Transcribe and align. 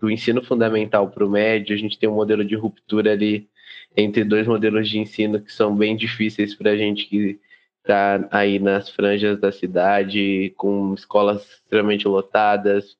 do 0.00 0.10
ensino 0.10 0.42
fundamental 0.42 1.08
para 1.10 1.24
o 1.24 1.30
médio, 1.30 1.74
a 1.74 1.78
gente 1.78 1.98
tem 1.98 2.08
um 2.08 2.14
modelo 2.14 2.44
de 2.44 2.54
ruptura 2.54 3.12
ali 3.12 3.48
entre 3.96 4.24
dois 4.24 4.46
modelos 4.46 4.88
de 4.88 4.98
ensino 4.98 5.40
que 5.40 5.52
são 5.52 5.74
bem 5.74 5.96
difíceis 5.96 6.54
para 6.54 6.70
a 6.70 6.76
gente 6.76 7.06
que 7.06 7.38
está 7.80 8.28
aí 8.30 8.58
nas 8.58 8.90
franjas 8.90 9.40
da 9.40 9.50
cidade, 9.50 10.52
com 10.56 10.94
escolas 10.94 11.42
extremamente 11.42 12.06
lotadas, 12.06 12.96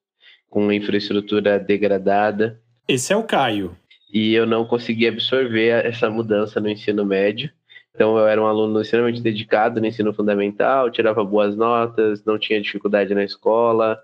com 0.49 0.73
infraestrutura 0.73 1.59
degradada. 1.59 2.61
Esse 2.87 3.13
é 3.13 3.17
o 3.17 3.23
Caio. 3.23 3.77
E 4.13 4.33
eu 4.35 4.47
não 4.47 4.65
consegui 4.65 5.07
absorver 5.07 5.85
essa 5.85 6.09
mudança 6.09 6.59
no 6.59 6.71
ensino 6.71 7.05
médio. 7.05 7.51
Então, 7.95 8.17
eu 8.17 8.27
era 8.27 8.41
um 8.41 8.47
aluno 8.47 8.81
extremamente 8.81 9.21
dedicado 9.21 9.81
no 9.81 9.87
ensino 9.87 10.15
fundamental, 10.15 10.91
tirava 10.91 11.23
boas 11.25 11.55
notas, 11.55 12.25
não 12.25 12.39
tinha 12.39 12.61
dificuldade 12.61 13.15
na 13.15 13.25
escola. 13.25 13.99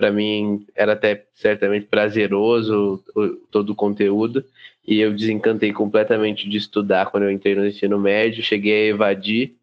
Para 0.00 0.10
mim, 0.10 0.66
era 0.74 0.94
até 0.94 1.26
certamente 1.34 1.84
prazeroso 1.84 3.04
todo 3.50 3.68
o 3.68 3.74
conteúdo. 3.74 4.42
E 4.88 4.98
eu 4.98 5.12
desencantei 5.12 5.74
completamente 5.74 6.48
de 6.48 6.56
estudar 6.56 7.10
quando 7.10 7.24
eu 7.24 7.30
entrei 7.30 7.54
no 7.54 7.66
ensino 7.66 7.98
médio. 7.98 8.42
Cheguei 8.42 8.86
a 8.86 8.94
evadir 8.94 9.56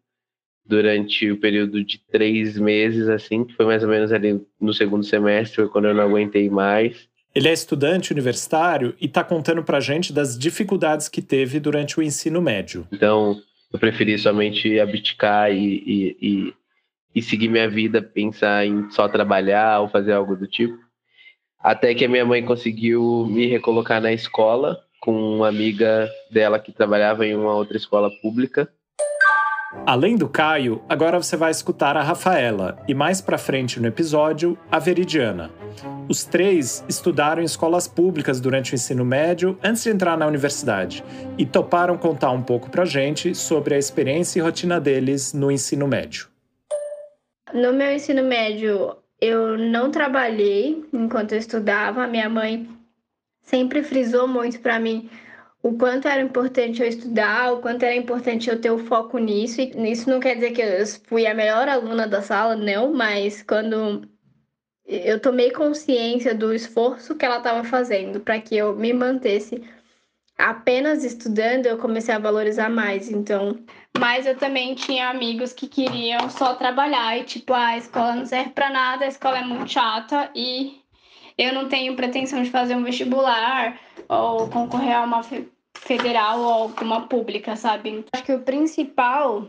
durante 0.64 1.28
o 1.28 1.36
período 1.40 1.82
de 1.82 1.98
três 2.12 2.56
meses, 2.56 3.08
assim, 3.08 3.42
que 3.42 3.52
foi 3.54 3.66
mais 3.66 3.82
ou 3.82 3.88
menos 3.88 4.12
ali 4.12 4.40
no 4.60 4.72
segundo 4.72 5.02
semestre, 5.02 5.56
foi 5.56 5.68
quando 5.68 5.88
eu 5.88 5.94
não 5.94 6.04
aguentei 6.04 6.48
mais. 6.48 7.08
Ele 7.34 7.48
é 7.48 7.52
estudante 7.52 8.12
universitário 8.12 8.94
e 9.00 9.06
está 9.06 9.24
contando 9.24 9.64
para 9.64 9.80
gente 9.80 10.12
das 10.12 10.38
dificuldades 10.38 11.08
que 11.08 11.20
teve 11.20 11.58
durante 11.58 11.98
o 11.98 12.02
ensino 12.02 12.40
médio. 12.40 12.86
Então, 12.92 13.40
eu 13.72 13.78
preferi 13.80 14.16
somente 14.16 14.78
abdicar 14.78 15.50
e, 15.50 15.82
e, 15.84 16.16
e, 16.22 16.54
e 17.18 17.22
seguir 17.22 17.48
minha 17.48 17.68
vida, 17.68 18.00
pensar 18.00 18.64
em 18.64 18.88
só 18.90 19.08
trabalhar 19.08 19.80
ou 19.80 19.88
fazer 19.88 20.12
algo 20.12 20.36
do 20.36 20.46
tipo. 20.46 20.78
Até 21.58 21.92
que 21.92 22.04
a 22.04 22.08
minha 22.08 22.24
mãe 22.24 22.44
conseguiu 22.44 23.26
me 23.28 23.46
recolocar 23.46 24.00
na 24.00 24.12
escola 24.12 24.78
com 25.00 25.12
uma 25.36 25.48
amiga 25.48 26.08
dela 26.30 26.60
que 26.60 26.70
trabalhava 26.70 27.26
em 27.26 27.34
uma 27.34 27.54
outra 27.54 27.76
escola 27.76 28.08
pública. 28.22 28.70
Além 29.84 30.16
do 30.16 30.28
Caio, 30.28 30.80
agora 30.88 31.20
você 31.20 31.36
vai 31.36 31.50
escutar 31.50 31.96
a 31.96 32.02
Rafaela 32.02 32.78
e 32.86 32.94
mais 32.94 33.20
para 33.20 33.36
frente 33.36 33.80
no 33.80 33.88
episódio, 33.88 34.56
a 34.70 34.78
Veridiana. 34.78 35.50
Os 36.08 36.24
três 36.24 36.84
estudaram 36.88 37.42
em 37.42 37.44
escolas 37.44 37.88
públicas 37.88 38.40
durante 38.40 38.72
o 38.72 38.76
ensino 38.76 39.04
médio 39.04 39.58
antes 39.62 39.82
de 39.82 39.90
entrar 39.90 40.16
na 40.16 40.26
universidade 40.26 41.04
e 41.36 41.44
toparam 41.44 41.98
contar 41.98 42.30
um 42.30 42.42
pouco 42.42 42.70
pra 42.70 42.84
gente 42.84 43.34
sobre 43.34 43.74
a 43.74 43.78
experiência 43.78 44.38
e 44.38 44.42
rotina 44.42 44.80
deles 44.80 45.32
no 45.32 45.50
ensino 45.50 45.86
médio. 45.86 46.28
No 47.54 47.72
meu 47.72 47.92
ensino 47.92 48.22
médio, 48.22 48.96
eu 49.20 49.56
não 49.56 49.90
trabalhei 49.90 50.84
enquanto 50.92 51.32
eu 51.32 51.38
estudava. 51.38 52.06
Minha 52.06 52.28
mãe 52.28 52.68
sempre 53.42 53.82
frisou 53.82 54.28
muito 54.28 54.60
para 54.60 54.78
mim 54.78 55.10
o 55.62 55.76
quanto 55.76 56.06
era 56.06 56.20
importante 56.22 56.80
eu 56.80 56.88
estudar, 56.88 57.52
o 57.52 57.60
quanto 57.60 57.82
era 57.82 57.94
importante 57.94 58.48
eu 58.48 58.60
ter 58.60 58.70
o 58.70 58.78
foco 58.78 59.18
nisso. 59.18 59.60
E 59.60 59.90
isso 59.90 60.08
não 60.08 60.20
quer 60.20 60.34
dizer 60.34 60.52
que 60.52 60.62
eu 60.62 60.86
fui 61.06 61.26
a 61.26 61.34
melhor 61.34 61.68
aluna 61.68 62.06
da 62.06 62.22
sala, 62.22 62.54
não, 62.56 62.92
mas 62.92 63.42
quando 63.42 64.02
eu 64.86 65.20
tomei 65.20 65.50
consciência 65.50 66.34
do 66.34 66.54
esforço 66.54 67.16
que 67.16 67.24
ela 67.24 67.38
estava 67.38 67.64
fazendo 67.64 68.20
para 68.20 68.40
que 68.40 68.56
eu 68.56 68.74
me 68.74 68.92
mantesse 68.92 69.62
apenas 70.38 71.04
estudando, 71.04 71.66
eu 71.66 71.76
comecei 71.76 72.14
a 72.14 72.18
valorizar 72.18 72.70
mais. 72.70 73.10
Então, 73.10 73.58
mas 73.98 74.24
eu 74.24 74.36
também 74.36 74.74
tinha 74.74 75.10
amigos 75.10 75.52
que 75.52 75.66
queriam 75.66 76.30
só 76.30 76.54
trabalhar 76.54 77.18
e 77.18 77.24
tipo, 77.24 77.52
ah, 77.52 77.66
a 77.66 77.78
escola 77.78 78.14
não 78.14 78.24
serve 78.24 78.50
para 78.50 78.70
nada, 78.70 79.04
a 79.04 79.08
escola 79.08 79.38
é 79.38 79.44
muito 79.44 79.68
chata 79.68 80.30
e 80.34 80.80
eu 81.36 81.52
não 81.52 81.68
tenho 81.68 81.96
pretensão 81.96 82.42
de 82.42 82.50
fazer 82.50 82.76
um 82.76 82.84
vestibular 82.84 83.78
ou 84.08 84.48
concorrer 84.48 84.96
a 84.96 85.04
uma 85.04 85.22
federal 85.74 86.40
ou 86.40 86.52
alguma 86.52 87.08
pública, 87.08 87.56
sabe? 87.56 88.04
Acho 88.12 88.24
que 88.24 88.32
o 88.32 88.42
principal 88.42 89.48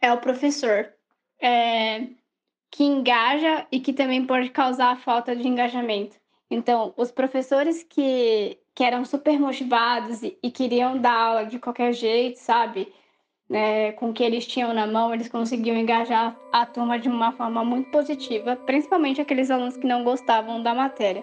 é 0.00 0.12
o 0.12 0.18
professor, 0.18 0.92
é, 1.40 2.06
que 2.70 2.84
engaja 2.84 3.66
e 3.70 3.80
que 3.80 3.92
também 3.92 4.24
pode 4.24 4.50
causar 4.50 4.98
falta 4.98 5.34
de 5.34 5.46
engajamento. 5.46 6.16
Então, 6.50 6.92
os 6.96 7.10
professores 7.10 7.84
que, 7.84 8.58
que 8.80 8.84
eram 8.84 9.04
super 9.04 9.38
motivados 9.38 10.22
e, 10.22 10.38
e 10.42 10.50
queriam 10.50 10.96
dar 10.96 11.12
aula 11.12 11.44
de 11.44 11.58
qualquer 11.58 11.92
jeito, 11.92 12.38
sabe? 12.38 12.90
É, 13.52 13.92
com 13.92 14.08
o 14.08 14.12
que 14.14 14.24
eles 14.24 14.46
tinham 14.46 14.72
na 14.72 14.86
mão, 14.86 15.12
eles 15.12 15.28
conseguiam 15.28 15.76
engajar 15.76 16.34
a 16.50 16.64
turma 16.64 16.98
de 16.98 17.06
uma 17.06 17.30
forma 17.32 17.62
muito 17.62 17.90
positiva, 17.90 18.56
principalmente 18.56 19.20
aqueles 19.20 19.50
alunos 19.50 19.76
que 19.76 19.86
não 19.86 20.02
gostavam 20.02 20.62
da 20.62 20.72
matéria. 20.72 21.22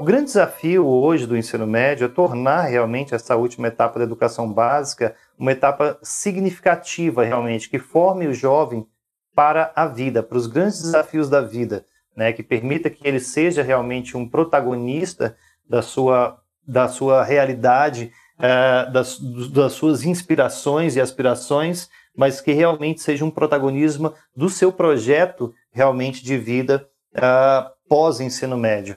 O 0.00 0.04
grande 0.04 0.26
desafio 0.26 0.86
hoje 0.86 1.26
do 1.26 1.36
ensino 1.36 1.66
médio 1.66 2.04
é 2.04 2.08
tornar 2.08 2.62
realmente 2.62 3.12
essa 3.12 3.34
última 3.34 3.66
etapa 3.66 3.98
da 3.98 4.04
educação 4.04 4.52
básica 4.52 5.16
uma 5.36 5.50
etapa 5.50 5.98
significativa, 6.04 7.24
realmente, 7.24 7.68
que 7.68 7.80
forme 7.80 8.28
o 8.28 8.32
jovem 8.32 8.86
para 9.34 9.72
a 9.74 9.88
vida, 9.88 10.22
para 10.22 10.38
os 10.38 10.46
grandes 10.46 10.80
desafios 10.80 11.28
da 11.28 11.40
vida, 11.40 11.84
né, 12.16 12.32
que 12.32 12.42
permita 12.42 12.90
que 12.90 13.06
ele 13.06 13.20
seja 13.20 13.62
realmente 13.62 14.16
um 14.16 14.28
protagonista 14.28 15.36
da 15.68 15.82
sua, 15.82 16.38
da 16.66 16.88
sua 16.88 17.24
realidade, 17.24 18.12
uh, 18.38 18.92
das, 18.92 19.18
das 19.50 19.72
suas 19.72 20.04
inspirações 20.04 20.96
e 20.96 21.00
aspirações, 21.00 21.88
mas 22.14 22.40
que 22.40 22.52
realmente 22.52 23.00
seja 23.00 23.24
um 23.24 23.30
protagonismo 23.30 24.12
do 24.36 24.48
seu 24.48 24.72
projeto 24.72 25.54
realmente 25.70 26.22
de 26.22 26.36
vida 26.36 26.86
uh, 27.16 27.70
pós-ensino 27.88 28.56
médio. 28.56 28.96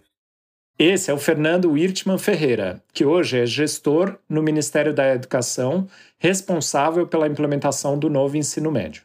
Esse 0.77 1.09
é 1.09 1.13
o 1.13 1.17
Fernando 1.17 1.71
Wirtman 1.71 2.17
Ferreira, 2.17 2.83
que 2.93 3.05
hoje 3.05 3.39
é 3.39 3.45
gestor 3.45 4.17
no 4.27 4.43
Ministério 4.43 4.93
da 4.93 5.07
Educação, 5.15 5.87
responsável 6.17 7.07
pela 7.07 7.27
implementação 7.27 7.97
do 7.97 8.09
novo 8.09 8.35
ensino 8.35 8.69
médio. 8.69 9.03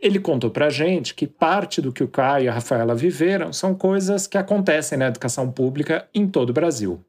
Ele 0.00 0.20
contou 0.20 0.50
para 0.50 0.66
a 0.66 0.70
gente 0.70 1.12
que 1.12 1.26
parte 1.26 1.82
do 1.82 1.92
que 1.92 2.04
o 2.04 2.08
Caio 2.08 2.44
e 2.44 2.48
a 2.48 2.52
Rafaela 2.52 2.94
viveram 2.94 3.52
são 3.52 3.74
coisas 3.74 4.28
que 4.28 4.38
acontecem 4.38 4.96
na 4.96 5.08
educação 5.08 5.50
pública 5.50 6.08
em 6.14 6.28
todo 6.28 6.50
o 6.50 6.52
Brasil. 6.52 7.04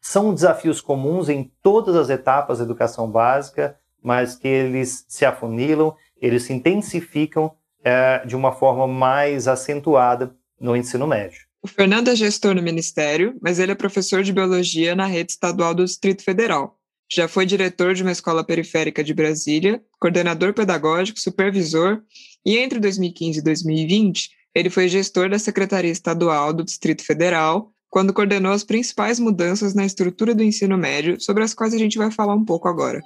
São 0.00 0.32
desafios 0.32 0.80
comuns 0.80 1.28
em 1.28 1.50
todas 1.62 1.96
as 1.96 2.10
etapas 2.10 2.58
da 2.58 2.64
educação 2.64 3.10
básica, 3.10 3.76
mas 4.00 4.36
que 4.36 4.46
eles 4.46 5.04
se 5.08 5.24
afunilam, 5.24 5.96
eles 6.20 6.44
se 6.44 6.52
intensificam 6.52 7.52
é, 7.84 8.24
de 8.24 8.36
uma 8.36 8.52
forma 8.52 8.86
mais 8.86 9.48
acentuada 9.48 10.34
no 10.60 10.76
ensino 10.76 11.06
médio. 11.06 11.40
O 11.60 11.68
Fernando 11.68 12.08
é 12.08 12.16
gestor 12.16 12.54
no 12.54 12.62
Ministério, 12.62 13.36
mas 13.40 13.58
ele 13.58 13.72
é 13.72 13.74
professor 13.76 14.22
de 14.22 14.32
Biologia 14.32 14.94
na 14.94 15.06
rede 15.06 15.32
estadual 15.32 15.74
do 15.74 15.84
Distrito 15.84 16.24
Federal. 16.24 16.76
Já 17.14 17.28
foi 17.28 17.44
diretor 17.44 17.92
de 17.92 18.02
uma 18.02 18.10
escola 18.10 18.42
periférica 18.42 19.04
de 19.04 19.12
Brasília, 19.12 19.82
coordenador 20.00 20.54
pedagógico, 20.54 21.20
supervisor, 21.20 22.00
e 22.42 22.56
entre 22.56 22.80
2015 22.80 23.38
e 23.38 23.42
2020, 23.42 24.30
ele 24.54 24.70
foi 24.70 24.88
gestor 24.88 25.28
da 25.28 25.38
Secretaria 25.38 25.90
Estadual 25.90 26.54
do 26.54 26.64
Distrito 26.64 27.04
Federal, 27.04 27.70
quando 27.90 28.14
coordenou 28.14 28.50
as 28.50 28.64
principais 28.64 29.20
mudanças 29.20 29.74
na 29.74 29.84
estrutura 29.84 30.34
do 30.34 30.42
ensino 30.42 30.78
médio, 30.78 31.20
sobre 31.20 31.44
as 31.44 31.52
quais 31.52 31.74
a 31.74 31.78
gente 31.78 31.98
vai 31.98 32.10
falar 32.10 32.34
um 32.34 32.46
pouco 32.46 32.66
agora. 32.66 33.02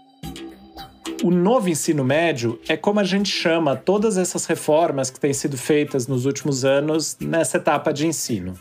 O 1.25 1.31
novo 1.33 1.69
ensino 1.69 2.05
médio 2.05 2.61
é 2.69 2.77
como 2.77 3.01
a 3.01 3.05
gente 3.05 3.29
chama 3.29 3.75
todas 3.75 4.17
essas 4.17 4.47
reformas 4.47 5.11
que 5.11 5.19
têm 5.19 5.33
sido 5.33 5.59
feitas 5.59 6.07
nos 6.07 6.27
últimos 6.27 6.65
anos 6.65 7.17
nessa 7.21 7.57
etapa 7.57 7.93
de 7.93 8.07
ensino. 8.07 8.55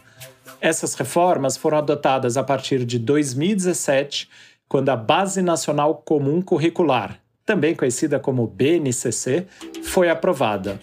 Essas 0.59 0.95
reformas 0.95 1.55
foram 1.55 1.77
adotadas 1.77 2.35
a 2.35 2.43
partir 2.43 2.83
de 2.83 2.97
2017, 2.97 4.27
quando 4.67 4.89
a 4.89 4.95
Base 4.95 5.41
Nacional 5.41 5.95
Comum 6.05 6.41
Curricular, 6.41 7.19
também 7.45 7.75
conhecida 7.75 8.19
como 8.19 8.47
BNCC, 8.47 9.45
foi 9.83 10.09
aprovada. 10.09 10.81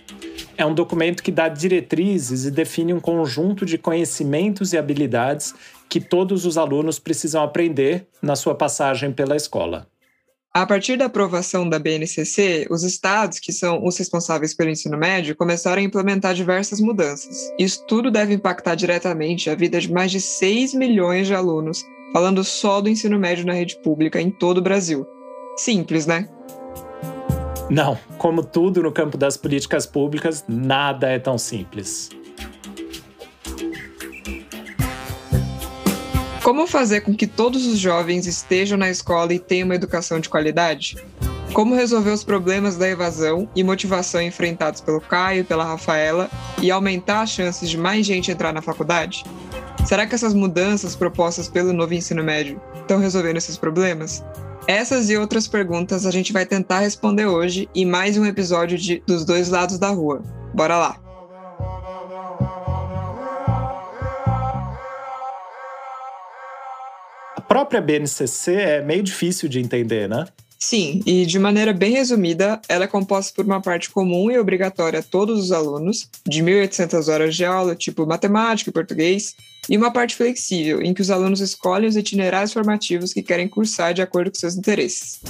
É 0.57 0.65
um 0.65 0.75
documento 0.75 1.23
que 1.23 1.33
dá 1.33 1.49
diretrizes 1.49 2.45
e 2.45 2.51
define 2.51 2.95
um 2.95 3.01
conjunto 3.01 3.67
de 3.67 3.79
conhecimentos 3.79 4.73
e 4.73 4.79
habilidades 4.79 5.55
que 5.89 6.01
todos 6.01 6.47
os 6.47 6.57
alunos 6.57 6.99
precisam 6.99 7.43
aprender 7.43 8.07
na 8.23 8.37
sua 8.37 8.55
passagem 8.55 9.13
pela 9.13 9.37
escola. 9.37 9.87
A 10.55 10.67
partir 10.67 10.99
da 10.99 11.07
aprovação 11.07 11.67
da 11.67 11.79
BNCC, 11.79 12.67
os 12.71 12.83
estados, 12.83 13.39
que 13.39 13.53
são 13.53 13.83
os 13.83 13.97
responsáveis 13.97 14.53
pelo 14.53 14.69
ensino 14.69 14.99
médio, 14.99 15.35
começaram 15.35 15.81
a 15.81 15.85
implementar 15.85 16.35
diversas 16.35 16.79
mudanças. 16.79 17.51
Isso 17.59 17.87
tudo 17.87 18.11
deve 18.11 18.35
impactar 18.35 18.75
diretamente 18.75 19.49
a 19.49 19.55
vida 19.55 19.81
de 19.81 19.91
mais 19.91 20.11
de 20.11 20.21
6 20.21 20.75
milhões 20.75 21.27
de 21.27 21.35
alunos, 21.35 21.83
falando 22.13 22.45
só 22.45 22.81
do 22.81 22.89
ensino 22.89 23.19
médio 23.19 23.47
na 23.47 23.53
rede 23.53 23.77
pública 23.77 24.21
em 24.21 24.31
todo 24.31 24.59
o 24.59 24.63
Brasil. 24.63 25.07
Simples, 25.57 26.07
né? 26.07 26.29
Não, 27.71 27.99
como 28.19 28.45
tudo 28.45 28.83
no 28.83 28.93
campo 28.93 29.17
das 29.17 29.37
políticas 29.37 29.87
públicas, 29.87 30.45
nada 30.47 31.09
é 31.09 31.19
tão 31.19 31.39
simples. 31.39 32.11
Como 36.43 36.67
fazer 36.67 37.03
com 37.03 37.15
que 37.15 37.27
todos 37.27 37.67
os 37.67 37.79
jovens 37.79 38.27
estejam 38.27 38.77
na 38.77 38.91
escola 38.91 39.33
e 39.33 39.39
tenham 39.39 39.67
uma 39.67 39.77
educação 39.77 40.19
de 40.19 40.29
qualidade? 40.29 40.97
Como 41.53 41.75
resolver 41.75 42.11
os 42.11 42.25
problemas 42.25 42.77
da 42.77 42.89
evasão 42.89 43.49
e 43.55 43.63
motivação 43.63 44.21
enfrentados 44.21 44.81
pelo 44.81 45.01
Caio 45.01 45.43
e 45.43 45.45
pela 45.45 45.65
Rafaela 45.65 46.29
e 46.61 46.71
aumentar 46.71 47.23
as 47.23 47.31
chances 47.31 47.71
de 47.71 47.79
mais 47.79 48.05
gente 48.05 48.31
entrar 48.31 48.53
na 48.53 48.61
faculdade? 48.61 49.25
Será 49.87 50.07
que 50.07 50.15
essas 50.15 50.33
mudanças 50.33 50.95
propostas 50.95 51.49
pelo 51.49 51.73
novo 51.73 51.93
ensino 51.93 52.23
médio 52.23 52.61
estão 52.81 52.99
resolvendo 52.99 53.37
esses 53.37 53.57
problemas? 53.57 54.25
Essas 54.67 55.11
e 55.11 55.17
outras 55.17 55.49
perguntas 55.49 56.07
a 56.07 56.11
gente 56.11 56.33
vai 56.33 56.47
tentar 56.47 56.81
responder 56.81 57.27
hoje 57.27 57.69
em 57.75 57.85
mais 57.85 58.17
um 58.17 58.25
episódio 58.25 58.79
de 58.79 59.03
Dos 59.07 59.25
Dois 59.25 59.49
Lados 59.49 59.79
da 59.79 59.89
Rua. 59.89 60.23
Bora 60.55 60.79
lá! 60.79 60.99
A 67.37 67.41
própria 67.41 67.81
BNCC 67.81 68.55
é 68.55 68.83
meio 68.83 69.03
difícil 69.03 69.49
de 69.49 69.59
entender, 69.59 70.09
né? 70.09 70.25
Sim, 70.63 71.01
e 71.05 71.27
de 71.27 71.41
maneira 71.41 71.73
bem 71.73 71.91
resumida, 71.91 72.61
ela 72.69 72.85
é 72.85 72.87
composta 72.87 73.35
por 73.35 73.45
uma 73.45 73.61
parte 73.61 73.91
comum 73.91 74.31
e 74.31 74.39
obrigatória 74.39 75.01
a 75.01 75.03
todos 75.03 75.41
os 75.41 75.51
alunos, 75.51 76.09
de 76.25 76.41
1.800 76.41 77.13
horas 77.13 77.35
de 77.35 77.45
aula, 77.45 77.75
tipo 77.75 78.07
matemática 78.07 78.71
e 78.71 78.73
português, 78.73 79.35
e 79.69 79.77
uma 79.77 79.93
parte 79.93 80.15
flexível, 80.15 80.81
em 80.81 80.95
que 80.95 81.03
os 81.03 81.11
alunos 81.11 81.41
escolhem 81.41 81.89
os 81.89 81.97
itinerários 81.97 82.53
formativos 82.53 83.13
que 83.13 83.25
querem 83.25 83.49
cursar 83.49 83.93
de 83.93 84.03
acordo 84.03 84.31
com 84.31 84.37
seus 84.37 84.55
interesses. 84.55 85.21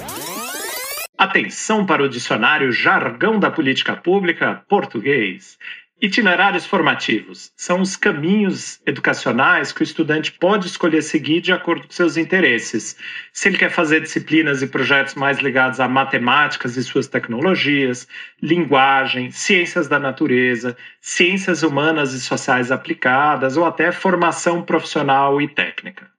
Atenção 1.16 1.86
para 1.86 2.02
o 2.02 2.10
dicionário 2.10 2.70
Jargão 2.70 3.40
da 3.40 3.50
Política 3.50 3.96
Pública 3.96 4.62
Português. 4.68 5.56
Itinerários 6.02 6.66
formativos 6.66 7.52
são 7.56 7.80
os 7.80 7.94
caminhos 7.94 8.80
educacionais 8.84 9.70
que 9.70 9.82
o 9.82 9.84
estudante 9.84 10.32
pode 10.32 10.66
escolher 10.66 11.00
seguir 11.00 11.40
de 11.40 11.52
acordo 11.52 11.86
com 11.86 11.92
seus 11.92 12.16
interesses. 12.16 12.96
Se 13.32 13.48
ele 13.48 13.56
quer 13.56 13.70
fazer 13.70 14.00
disciplinas 14.00 14.62
e 14.62 14.66
projetos 14.66 15.14
mais 15.14 15.38
ligados 15.38 15.78
a 15.78 15.86
matemáticas 15.86 16.76
e 16.76 16.82
suas 16.82 17.06
tecnologias, 17.06 18.08
linguagem, 18.42 19.30
ciências 19.30 19.86
da 19.86 20.00
natureza, 20.00 20.76
ciências 21.00 21.62
humanas 21.62 22.12
e 22.14 22.20
sociais 22.20 22.72
aplicadas 22.72 23.56
ou 23.56 23.64
até 23.64 23.92
formação 23.92 24.60
profissional 24.60 25.40
e 25.40 25.46
técnica. 25.46 26.10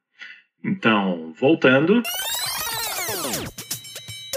Então, 0.63 1.33
voltando. 1.37 2.01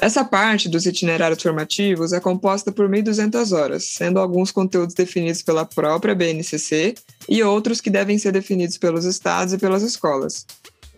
Essa 0.01 0.25
parte 0.25 0.69
dos 0.69 0.85
itinerários 0.85 1.43
formativos 1.43 2.13
é 2.13 2.21
composta 2.21 2.71
por 2.71 2.89
1.200 2.89 3.57
horas, 3.57 3.85
sendo 3.85 4.21
alguns 4.21 4.53
conteúdos 4.53 4.95
definidos 4.95 5.43
pela 5.43 5.65
própria 5.65 6.15
BNCC 6.15 6.95
e 7.27 7.43
outros 7.43 7.81
que 7.81 7.89
devem 7.89 8.19
ser 8.19 8.33
definidos 8.33 8.77
pelos 8.77 9.07
estados 9.07 9.55
e 9.55 9.59
pelas 9.59 9.83
escolas. 9.83 10.47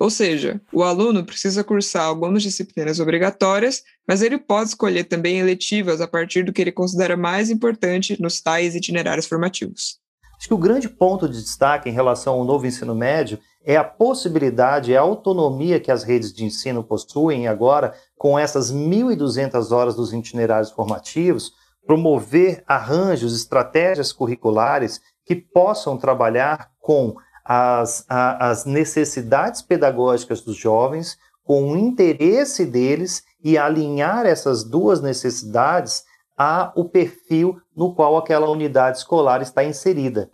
Ou 0.00 0.10
seja, 0.10 0.60
o 0.72 0.82
aluno 0.82 1.24
precisa 1.24 1.64
cursar 1.64 2.04
algumas 2.04 2.42
disciplinas 2.42 3.00
obrigatórias, 3.00 3.82
mas 4.06 4.20
ele 4.20 4.38
pode 4.38 4.70
escolher 4.70 5.04
também 5.04 5.38
eletivas 5.38 6.00
a 6.00 6.06
partir 6.06 6.44
do 6.44 6.52
que 6.52 6.60
ele 6.60 6.72
considera 6.72 7.16
mais 7.16 7.50
importante 7.50 8.20
nos 8.20 8.40
tais 8.40 8.74
itinerários 8.74 9.26
formativos. 9.26 9.98
Acho 10.38 10.48
que 10.48 10.54
o 10.54 10.58
grande 10.58 10.88
ponto 10.88 11.28
de 11.28 11.42
destaque 11.42 11.88
em 11.88 11.92
relação 11.92 12.34
ao 12.34 12.44
novo 12.44 12.64
ensino 12.64 12.94
médio 12.94 13.40
é 13.64 13.76
a 13.76 13.82
possibilidade, 13.82 14.94
é 14.94 14.96
a 14.96 15.02
autonomia 15.02 15.80
que 15.80 15.90
as 15.90 16.04
redes 16.04 16.32
de 16.32 16.44
ensino 16.44 16.84
possuem 16.84 17.48
agora, 17.48 17.92
com 18.16 18.38
essas 18.38 18.72
1.200 18.72 19.72
horas 19.72 19.96
dos 19.96 20.12
itinerários 20.12 20.70
formativos, 20.70 21.52
promover 21.84 22.62
arranjos, 22.66 23.34
estratégias 23.34 24.12
curriculares 24.12 25.00
que 25.24 25.34
possam 25.34 25.98
trabalhar 25.98 26.70
com 26.80 27.16
as, 27.44 28.04
a, 28.08 28.50
as 28.50 28.64
necessidades 28.64 29.60
pedagógicas 29.60 30.40
dos 30.40 30.56
jovens, 30.56 31.18
com 31.42 31.72
o 31.72 31.76
interesse 31.76 32.64
deles 32.64 33.24
e 33.42 33.58
alinhar 33.58 34.26
essas 34.26 34.62
duas 34.62 35.00
necessidades 35.00 36.04
a 36.38 36.72
o 36.76 36.84
perfil 36.84 37.60
no 37.76 37.92
qual 37.92 38.16
aquela 38.16 38.48
unidade 38.48 38.98
escolar 38.98 39.42
está 39.42 39.64
inserida. 39.64 40.30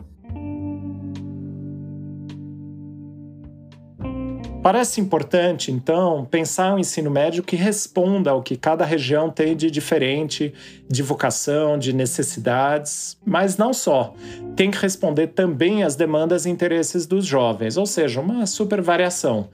Parece 4.65 4.99
importante, 4.99 5.71
então, 5.71 6.25
pensar 6.25 6.73
um 6.73 6.79
ensino 6.79 7.11
médio 7.11 7.43
que 7.43 7.55
responda 7.55 8.31
ao 8.31 8.41
que 8.41 8.57
cada 8.57 8.83
região 8.83 9.29
tem 9.29 9.55
de 9.55 9.69
diferente, 9.69 10.51
de 10.89 11.03
vocação, 11.03 11.77
de 11.77 11.93
necessidades, 11.93 13.15
mas 13.23 13.57
não 13.57 13.71
só. 13.71 14.15
Tem 14.55 14.71
que 14.71 14.79
responder 14.79 15.27
também 15.27 15.83
às 15.83 15.95
demandas 15.95 16.47
e 16.47 16.49
interesses 16.49 17.05
dos 17.05 17.27
jovens, 17.27 17.77
ou 17.77 17.85
seja, 17.85 18.19
uma 18.19 18.47
super 18.47 18.81
variação. 18.81 19.49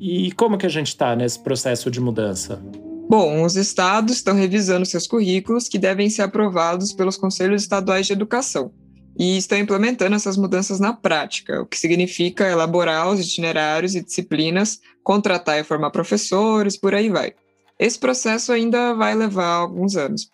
E 0.00 0.32
como 0.32 0.58
que 0.58 0.66
a 0.66 0.70
gente 0.70 0.88
está 0.88 1.14
nesse 1.14 1.38
processo 1.38 1.88
de 1.88 2.00
mudança? 2.00 2.60
Bom, 3.08 3.44
os 3.44 3.54
estados 3.54 4.16
estão 4.16 4.34
revisando 4.34 4.84
seus 4.84 5.06
currículos 5.06 5.68
que 5.68 5.78
devem 5.78 6.10
ser 6.10 6.22
aprovados 6.22 6.92
pelos 6.92 7.16
conselhos 7.16 7.62
estaduais 7.62 8.06
de 8.06 8.12
educação 8.12 8.72
e 9.18 9.38
estão 9.38 9.56
implementando 9.58 10.16
essas 10.16 10.36
mudanças 10.36 10.80
na 10.80 10.92
prática, 10.92 11.62
o 11.62 11.66
que 11.66 11.78
significa 11.78 12.48
elaborar 12.48 13.08
os 13.08 13.20
itinerários 13.20 13.94
e 13.94 14.02
disciplinas, 14.02 14.80
contratar 15.04 15.58
e 15.58 15.64
formar 15.64 15.90
professores, 15.90 16.76
por 16.76 16.94
aí 16.94 17.08
vai. 17.08 17.32
Esse 17.78 17.98
processo 17.98 18.52
ainda 18.52 18.92
vai 18.94 19.14
levar 19.14 19.54
alguns 19.54 19.96
anos. 19.96 20.30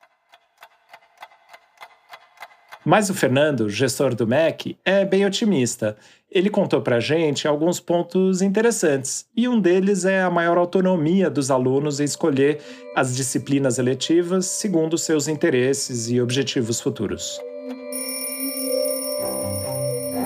Mas 2.84 3.10
o 3.10 3.14
Fernando, 3.14 3.68
gestor 3.68 4.14
do 4.14 4.26
MEC, 4.26 4.76
é 4.84 5.04
bem 5.04 5.24
otimista 5.24 5.96
ele 6.34 6.48
contou 6.48 6.80
para 6.80 6.98
gente 6.98 7.46
alguns 7.46 7.78
pontos 7.78 8.40
interessantes, 8.40 9.26
e 9.36 9.46
um 9.46 9.60
deles 9.60 10.06
é 10.06 10.22
a 10.22 10.30
maior 10.30 10.56
autonomia 10.56 11.28
dos 11.28 11.50
alunos 11.50 12.00
em 12.00 12.04
escolher 12.04 12.58
as 12.96 13.14
disciplinas 13.14 13.78
eletivas 13.78 14.46
segundo 14.46 14.96
seus 14.96 15.28
interesses 15.28 16.08
e 16.08 16.20
objetivos 16.22 16.80
futuros. 16.80 17.38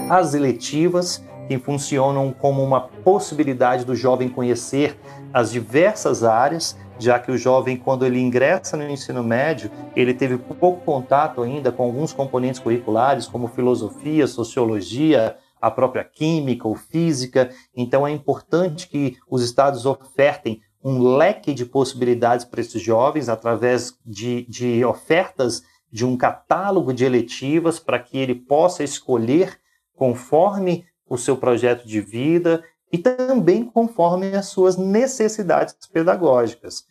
As 0.08 0.34
eletivas, 0.34 1.24
que 1.48 1.58
funcionam 1.58 2.32
como 2.32 2.62
uma 2.62 2.80
possibilidade 2.80 3.84
do 3.84 3.96
jovem 3.96 4.28
conhecer 4.28 4.96
as 5.32 5.50
diversas 5.50 6.22
áreas, 6.22 6.76
já 6.98 7.18
que 7.18 7.32
o 7.32 7.36
jovem, 7.36 7.76
quando 7.76 8.06
ele 8.06 8.20
ingressa 8.20 8.76
no 8.76 8.88
ensino 8.88 9.22
médio, 9.24 9.70
ele 9.96 10.14
teve 10.14 10.38
pouco 10.38 10.84
contato 10.84 11.42
ainda 11.42 11.72
com 11.72 11.82
alguns 11.82 12.12
componentes 12.12 12.60
curriculares, 12.60 13.26
como 13.26 13.48
filosofia, 13.48 14.26
sociologia, 14.28 15.36
a 15.66 15.70
própria 15.70 16.04
química 16.04 16.68
ou 16.68 16.76
física. 16.76 17.50
Então 17.74 18.06
é 18.06 18.10
importante 18.12 18.88
que 18.88 19.16
os 19.28 19.42
estados 19.42 19.84
ofertem 19.84 20.60
um 20.82 21.16
leque 21.16 21.52
de 21.52 21.64
possibilidades 21.64 22.44
para 22.44 22.60
esses 22.60 22.80
jovens 22.80 23.28
através 23.28 23.98
de, 24.04 24.46
de 24.48 24.84
ofertas 24.84 25.62
de 25.90 26.04
um 26.04 26.16
catálogo 26.16 26.94
de 26.94 27.04
eletivas 27.04 27.80
para 27.80 27.98
que 27.98 28.16
ele 28.16 28.34
possa 28.34 28.84
escolher 28.84 29.58
conforme 29.94 30.84
o 31.08 31.18
seu 31.18 31.36
projeto 31.36 31.86
de 31.86 32.00
vida 32.00 32.62
e 32.92 32.98
também 32.98 33.64
conforme 33.64 34.36
as 34.36 34.46
suas 34.46 34.76
necessidades 34.76 35.74
pedagógicas. 35.92 36.84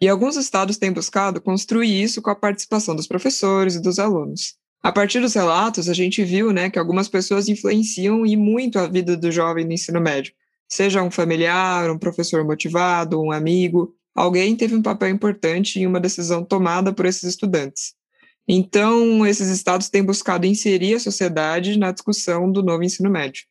E 0.00 0.08
alguns 0.08 0.36
estados 0.36 0.76
têm 0.76 0.92
buscado 0.92 1.40
construir 1.40 2.02
isso 2.02 2.20
com 2.20 2.28
a 2.28 2.34
participação 2.34 2.94
dos 2.94 3.06
professores 3.06 3.76
e 3.76 3.80
dos 3.80 3.98
alunos. 3.98 4.56
A 4.82 4.90
partir 4.90 5.20
dos 5.20 5.34
relatos, 5.34 5.88
a 5.88 5.94
gente 5.94 6.24
viu 6.24 6.52
né, 6.52 6.68
que 6.68 6.78
algumas 6.78 7.08
pessoas 7.08 7.48
influenciam 7.48 8.26
e 8.26 8.36
muito 8.36 8.80
a 8.80 8.88
vida 8.88 9.16
do 9.16 9.30
jovem 9.30 9.64
no 9.64 9.72
ensino 9.72 10.00
médio. 10.00 10.32
Seja 10.68 11.02
um 11.02 11.10
familiar, 11.10 11.88
um 11.88 11.98
professor 11.98 12.44
motivado, 12.44 13.20
um 13.20 13.30
amigo, 13.30 13.94
alguém 14.12 14.56
teve 14.56 14.74
um 14.74 14.82
papel 14.82 15.10
importante 15.10 15.78
em 15.78 15.86
uma 15.86 16.00
decisão 16.00 16.44
tomada 16.44 16.92
por 16.92 17.06
esses 17.06 17.22
estudantes. 17.22 17.94
Então, 18.48 19.24
esses 19.24 19.48
estados 19.48 19.88
têm 19.88 20.02
buscado 20.02 20.46
inserir 20.46 20.94
a 20.94 21.00
sociedade 21.00 21.78
na 21.78 21.92
discussão 21.92 22.50
do 22.50 22.60
novo 22.60 22.82
ensino 22.82 23.08
médio. 23.08 23.44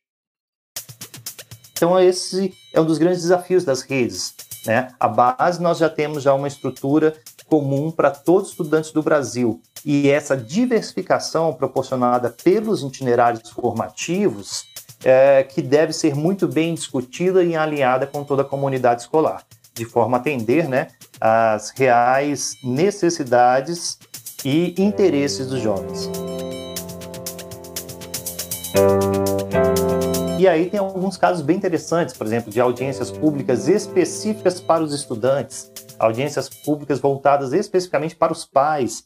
Então, 1.72 1.98
esse 1.98 2.52
é 2.74 2.80
um 2.80 2.84
dos 2.84 2.98
grandes 2.98 3.22
desafios 3.22 3.64
das 3.64 3.80
redes. 3.80 4.34
Né? 4.66 4.88
A 5.00 5.08
base, 5.08 5.62
nós 5.62 5.78
já 5.78 5.88
temos 5.88 6.22
já 6.22 6.34
uma 6.34 6.46
estrutura 6.46 7.16
comum 7.52 7.90
para 7.90 8.10
todos 8.10 8.44
os 8.44 8.52
estudantes 8.52 8.92
do 8.92 9.02
Brasil. 9.02 9.60
E 9.84 10.08
essa 10.08 10.34
diversificação 10.34 11.52
proporcionada 11.52 12.30
pelos 12.30 12.82
itinerários 12.82 13.50
formativos 13.50 14.64
é, 15.04 15.42
que 15.42 15.60
deve 15.60 15.92
ser 15.92 16.14
muito 16.14 16.48
bem 16.48 16.72
discutida 16.72 17.44
e 17.44 17.54
alinhada 17.54 18.06
com 18.06 18.24
toda 18.24 18.40
a 18.40 18.44
comunidade 18.46 19.02
escolar, 19.02 19.42
de 19.74 19.84
forma 19.84 20.16
a 20.16 20.20
atender 20.20 20.66
né, 20.66 20.88
as 21.20 21.68
reais 21.76 22.54
necessidades 22.64 23.98
e 24.42 24.74
interesses 24.82 25.48
dos 25.48 25.60
jovens. 25.60 26.10
E 30.38 30.48
aí 30.48 30.70
tem 30.70 30.80
alguns 30.80 31.18
casos 31.18 31.42
bem 31.42 31.56
interessantes, 31.56 32.16
por 32.16 32.26
exemplo, 32.26 32.50
de 32.50 32.60
audiências 32.60 33.10
públicas 33.10 33.68
específicas 33.68 34.58
para 34.58 34.82
os 34.82 34.94
estudantes, 34.94 35.71
audiências 36.02 36.48
públicas 36.48 36.98
voltadas 36.98 37.52
especificamente 37.52 38.16
para 38.16 38.32
os 38.32 38.44
pais 38.44 39.04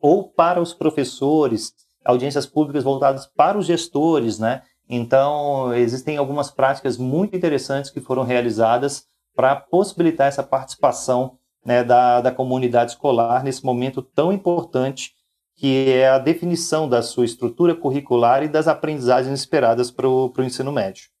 ou 0.00 0.28
para 0.28 0.60
os 0.60 0.74
professores, 0.74 1.72
audiências 2.04 2.44
públicas 2.44 2.84
voltadas 2.84 3.26
para 3.26 3.56
os 3.56 3.66
gestores, 3.66 4.38
né? 4.38 4.62
Então, 4.88 5.72
existem 5.74 6.18
algumas 6.18 6.50
práticas 6.50 6.98
muito 6.98 7.34
interessantes 7.34 7.90
que 7.90 8.00
foram 8.00 8.22
realizadas 8.22 9.06
para 9.34 9.56
possibilitar 9.56 10.28
essa 10.28 10.42
participação 10.42 11.38
né, 11.64 11.82
da, 11.82 12.20
da 12.20 12.30
comunidade 12.30 12.92
escolar 12.92 13.42
nesse 13.42 13.64
momento 13.64 14.02
tão 14.02 14.30
importante 14.30 15.12
que 15.56 15.88
é 15.88 16.08
a 16.08 16.18
definição 16.18 16.86
da 16.86 17.00
sua 17.00 17.24
estrutura 17.24 17.74
curricular 17.74 18.42
e 18.42 18.48
das 18.48 18.68
aprendizagens 18.68 19.40
esperadas 19.40 19.90
para 19.90 20.06
o 20.06 20.32
ensino 20.40 20.70
médio. 20.70 21.13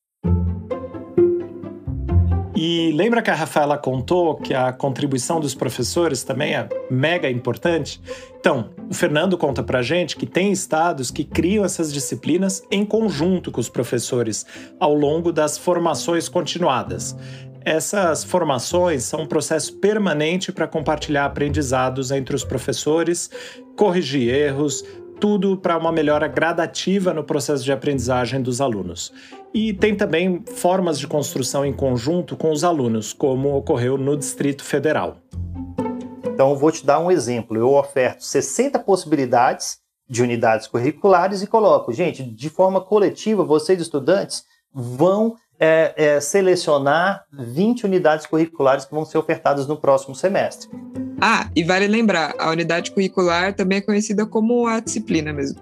E 2.66 2.92
lembra 2.92 3.20
que 3.20 3.30
a 3.30 3.34
Rafaela 3.34 3.76
contou 3.76 4.36
que 4.36 4.54
a 4.54 4.72
contribuição 4.72 5.38
dos 5.38 5.54
professores 5.54 6.24
também 6.24 6.54
é 6.54 6.66
mega 6.90 7.28
importante? 7.28 8.00
Então, 8.40 8.70
o 8.88 8.94
Fernando 8.94 9.36
conta 9.36 9.62
pra 9.62 9.82
gente 9.82 10.16
que 10.16 10.24
tem 10.24 10.50
estados 10.50 11.10
que 11.10 11.24
criam 11.24 11.62
essas 11.62 11.92
disciplinas 11.92 12.62
em 12.70 12.82
conjunto 12.82 13.52
com 13.52 13.60
os 13.60 13.68
professores 13.68 14.46
ao 14.80 14.94
longo 14.94 15.30
das 15.30 15.58
formações 15.58 16.26
continuadas. 16.26 17.14
Essas 17.66 18.24
formações 18.24 19.04
são 19.04 19.20
um 19.20 19.26
processo 19.26 19.74
permanente 19.74 20.50
para 20.50 20.66
compartilhar 20.66 21.26
aprendizados 21.26 22.10
entre 22.10 22.34
os 22.34 22.44
professores, 22.44 23.30
corrigir 23.76 24.34
erros, 24.34 24.82
tudo 25.20 25.56
para 25.56 25.76
uma 25.76 25.92
melhora 25.92 26.28
gradativa 26.28 27.12
no 27.12 27.24
processo 27.24 27.64
de 27.64 27.72
aprendizagem 27.72 28.42
dos 28.42 28.60
alunos. 28.60 29.12
E 29.52 29.72
tem 29.72 29.94
também 29.94 30.42
formas 30.56 30.98
de 30.98 31.06
construção 31.06 31.64
em 31.64 31.72
conjunto 31.72 32.36
com 32.36 32.50
os 32.50 32.64
alunos, 32.64 33.12
como 33.12 33.56
ocorreu 33.56 33.96
no 33.96 34.16
Distrito 34.16 34.64
Federal. 34.64 35.16
Então, 36.26 36.56
vou 36.56 36.72
te 36.72 36.84
dar 36.84 36.98
um 36.98 37.10
exemplo. 37.10 37.56
Eu 37.56 37.72
oferto 37.74 38.24
60 38.24 38.78
possibilidades 38.80 39.78
de 40.08 40.22
unidades 40.22 40.66
curriculares 40.66 41.42
e 41.42 41.46
coloco, 41.46 41.92
gente, 41.92 42.22
de 42.22 42.50
forma 42.50 42.80
coletiva, 42.80 43.44
vocês 43.44 43.80
estudantes 43.80 44.44
vão 44.72 45.36
é, 45.58 45.94
é, 45.96 46.20
selecionar 46.20 47.24
20 47.32 47.86
unidades 47.86 48.26
curriculares 48.26 48.84
que 48.84 48.94
vão 48.94 49.04
ser 49.04 49.18
ofertadas 49.18 49.66
no 49.66 49.76
próximo 49.76 50.14
semestre. 50.14 50.68
Ah, 51.26 51.48
e 51.56 51.64
vale 51.64 51.86
lembrar, 51.86 52.34
a 52.38 52.50
unidade 52.50 52.90
curricular 52.90 53.56
também 53.56 53.78
é 53.78 53.80
conhecida 53.80 54.26
como 54.26 54.66
a 54.66 54.78
disciplina 54.78 55.32
mesmo. 55.32 55.58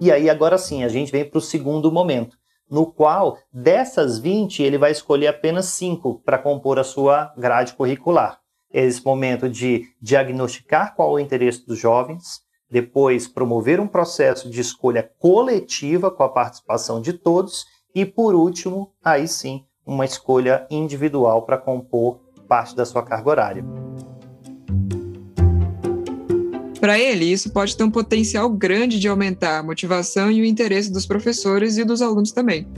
E 0.00 0.08
aí, 0.08 0.30
agora 0.30 0.56
sim, 0.56 0.84
a 0.84 0.88
gente 0.88 1.10
vem 1.10 1.28
para 1.28 1.36
o 1.36 1.40
segundo 1.40 1.90
momento, 1.90 2.36
no 2.70 2.86
qual 2.86 3.36
dessas 3.52 4.20
20 4.20 4.62
ele 4.62 4.78
vai 4.78 4.92
escolher 4.92 5.26
apenas 5.26 5.66
5 5.66 6.22
para 6.24 6.38
compor 6.38 6.78
a 6.78 6.84
sua 6.84 7.34
grade 7.36 7.72
curricular. 7.72 8.38
Esse 8.72 9.04
momento 9.04 9.48
de 9.48 9.82
diagnosticar 10.00 10.94
qual 10.94 11.18
é 11.18 11.20
o 11.20 11.24
interesse 11.24 11.66
dos 11.66 11.76
jovens, 11.80 12.42
depois 12.70 13.26
promover 13.26 13.80
um 13.80 13.88
processo 13.88 14.48
de 14.48 14.60
escolha 14.60 15.10
coletiva 15.18 16.08
com 16.08 16.22
a 16.22 16.28
participação 16.28 17.00
de 17.00 17.14
todos 17.14 17.66
e 17.92 18.06
por 18.06 18.32
último, 18.32 18.92
aí 19.04 19.26
sim, 19.26 19.64
uma 19.84 20.04
escolha 20.04 20.64
individual 20.70 21.42
para 21.42 21.58
compor 21.58 22.20
parte 22.46 22.76
da 22.76 22.84
sua 22.84 23.02
carga 23.02 23.28
horária. 23.28 23.64
Para 26.84 26.98
ele, 26.98 27.24
isso 27.24 27.48
pode 27.48 27.74
ter 27.74 27.82
um 27.82 27.90
potencial 27.90 28.46
grande 28.50 29.00
de 29.00 29.08
aumentar 29.08 29.60
a 29.60 29.62
motivação 29.62 30.30
e 30.30 30.42
o 30.42 30.44
interesse 30.44 30.92
dos 30.92 31.06
professores 31.06 31.78
e 31.78 31.84
dos 31.84 32.02
alunos 32.02 32.30
também. 32.30 32.68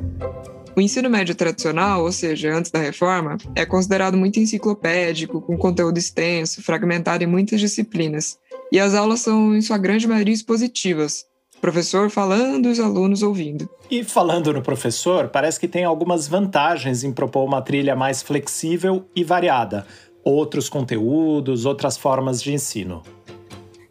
O 0.77 0.81
ensino 0.81 1.11
médio 1.11 1.35
tradicional, 1.35 2.05
ou 2.05 2.13
seja, 2.13 2.55
antes 2.55 2.71
da 2.71 2.79
reforma, 2.79 3.37
é 3.57 3.67
considerado 3.67 4.17
muito 4.17 4.39
enciclopédico, 4.39 5.41
com 5.41 5.59
conteúdo 5.59 5.99
extenso, 5.99 6.63
fragmentado 6.63 7.25
em 7.25 7.27
muitas 7.27 7.59
disciplinas. 7.59 8.39
E 8.71 8.79
as 8.79 8.95
aulas 8.95 9.23
são, 9.23 9.57
em 9.57 9.61
sua 9.61 9.77
grande 9.77 10.07
maioria, 10.07 10.33
expositivas, 10.33 11.25
professor 11.61 12.09
falando 12.09 12.67
os 12.67 12.79
alunos 12.79 13.25
ouvindo. 13.25 13.69
E 13.91 14.05
falando 14.05 14.53
no 14.53 14.63
professor, 14.63 15.31
parece 15.31 15.59
que 15.59 15.67
tem 15.67 15.83
algumas 15.83 16.29
vantagens 16.29 17.03
em 17.03 17.13
propor 17.13 17.43
uma 17.43 17.61
trilha 17.61 17.97
mais 17.97 18.23
flexível 18.23 19.05
e 19.17 19.25
variada, 19.25 19.85
outros 20.23 20.69
conteúdos, 20.69 21.65
outras 21.65 21.97
formas 21.97 22.41
de 22.41 22.53
ensino. 22.53 23.03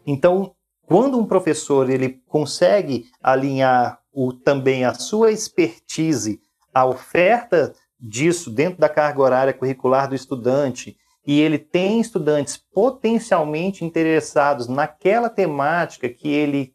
Então, 0.06 0.54
quando 0.86 1.18
um 1.18 1.26
professor 1.26 1.90
ele 1.90 2.20
consegue 2.26 3.06
alinhar 3.20 4.00
o, 4.12 4.32
também 4.32 4.84
a 4.84 4.94
sua 4.94 5.32
expertise 5.32 6.40
à 6.72 6.86
oferta 6.86 7.74
disso 7.98 8.50
dentro 8.50 8.78
da 8.78 8.88
carga 8.88 9.20
horária 9.20 9.52
curricular 9.52 10.08
do 10.08 10.14
estudante 10.14 10.96
e 11.26 11.40
ele 11.40 11.58
tem 11.58 12.00
estudantes 12.00 12.56
potencialmente 12.56 13.84
interessados 13.84 14.68
naquela 14.68 15.28
temática 15.28 16.08
que 16.08 16.28
ele 16.28 16.72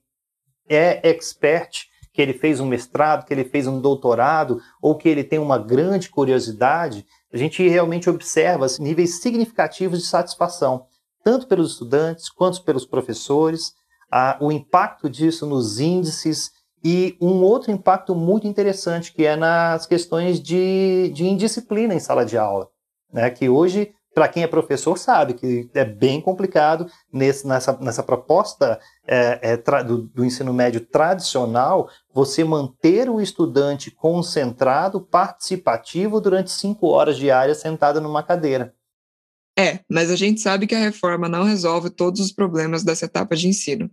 é 0.67 1.09
expert, 1.09 1.85
que 2.11 2.21
ele 2.21 2.33
fez 2.33 2.59
um 2.59 2.65
mestrado, 2.65 3.25
que 3.25 3.33
ele 3.33 3.45
fez 3.45 3.65
um 3.65 3.79
doutorado, 3.79 4.61
ou 4.81 4.97
que 4.97 5.07
ele 5.07 5.23
tem 5.23 5.39
uma 5.39 5.57
grande 5.57 6.09
curiosidade, 6.09 7.05
a 7.31 7.37
gente 7.37 7.65
realmente 7.65 8.09
observa 8.09 8.65
assim, 8.65 8.83
níveis 8.83 9.21
significativos 9.21 9.99
de 9.99 10.05
satisfação, 10.05 10.85
tanto 11.23 11.47
pelos 11.47 11.73
estudantes 11.73 12.29
quanto 12.29 12.63
pelos 12.63 12.85
professores, 12.85 13.73
a, 14.11 14.37
o 14.41 14.51
impacto 14.51 15.09
disso 15.09 15.45
nos 15.45 15.79
índices 15.79 16.51
e 16.83 17.15
um 17.21 17.41
outro 17.43 17.71
impacto 17.71 18.15
muito 18.15 18.47
interessante 18.47 19.13
que 19.13 19.25
é 19.25 19.35
nas 19.35 19.85
questões 19.85 20.39
de, 20.41 21.11
de 21.13 21.25
indisciplina 21.25 21.93
em 21.93 21.99
sala 21.99 22.25
de 22.25 22.37
aula, 22.37 22.69
né? 23.11 23.29
que 23.29 23.47
hoje 23.47 23.93
para 24.13 24.27
quem 24.27 24.43
é 24.43 24.47
professor 24.47 24.97
sabe 24.97 25.33
que 25.33 25.69
é 25.73 25.85
bem 25.85 26.19
complicado 26.19 26.87
nesse, 27.11 27.47
nessa, 27.47 27.77
nessa 27.79 28.03
proposta 28.03 28.79
é, 29.07 29.53
é, 29.53 29.83
do, 29.83 30.03
do, 30.03 30.25
ensino 30.25 30.53
médio 30.53 30.81
tradicional 30.81 31.89
você 32.13 32.43
manter 32.43 33.09
o 33.09 33.21
estudante 33.21 33.89
concentrado, 33.89 34.99
participativo 34.99 36.19
durante 36.19 36.51
cinco 36.51 36.87
horas 36.87 37.15
diárias 37.15 37.59
sentado 37.59 38.01
numa 38.01 38.21
cadeira. 38.21 38.73
É, 39.57 39.79
mas 39.89 40.09
a 40.09 40.15
gente 40.15 40.41
sabe 40.41 40.65
que 40.65 40.75
a 40.75 40.79
reforma 40.79 41.27
não 41.27 41.43
resolve 41.43 41.89
todos 41.89 42.21
os 42.21 42.31
problemas 42.31 42.83
dessa 42.83 43.05
etapa 43.05 43.35
de 43.35 43.47
ensino. 43.47 43.89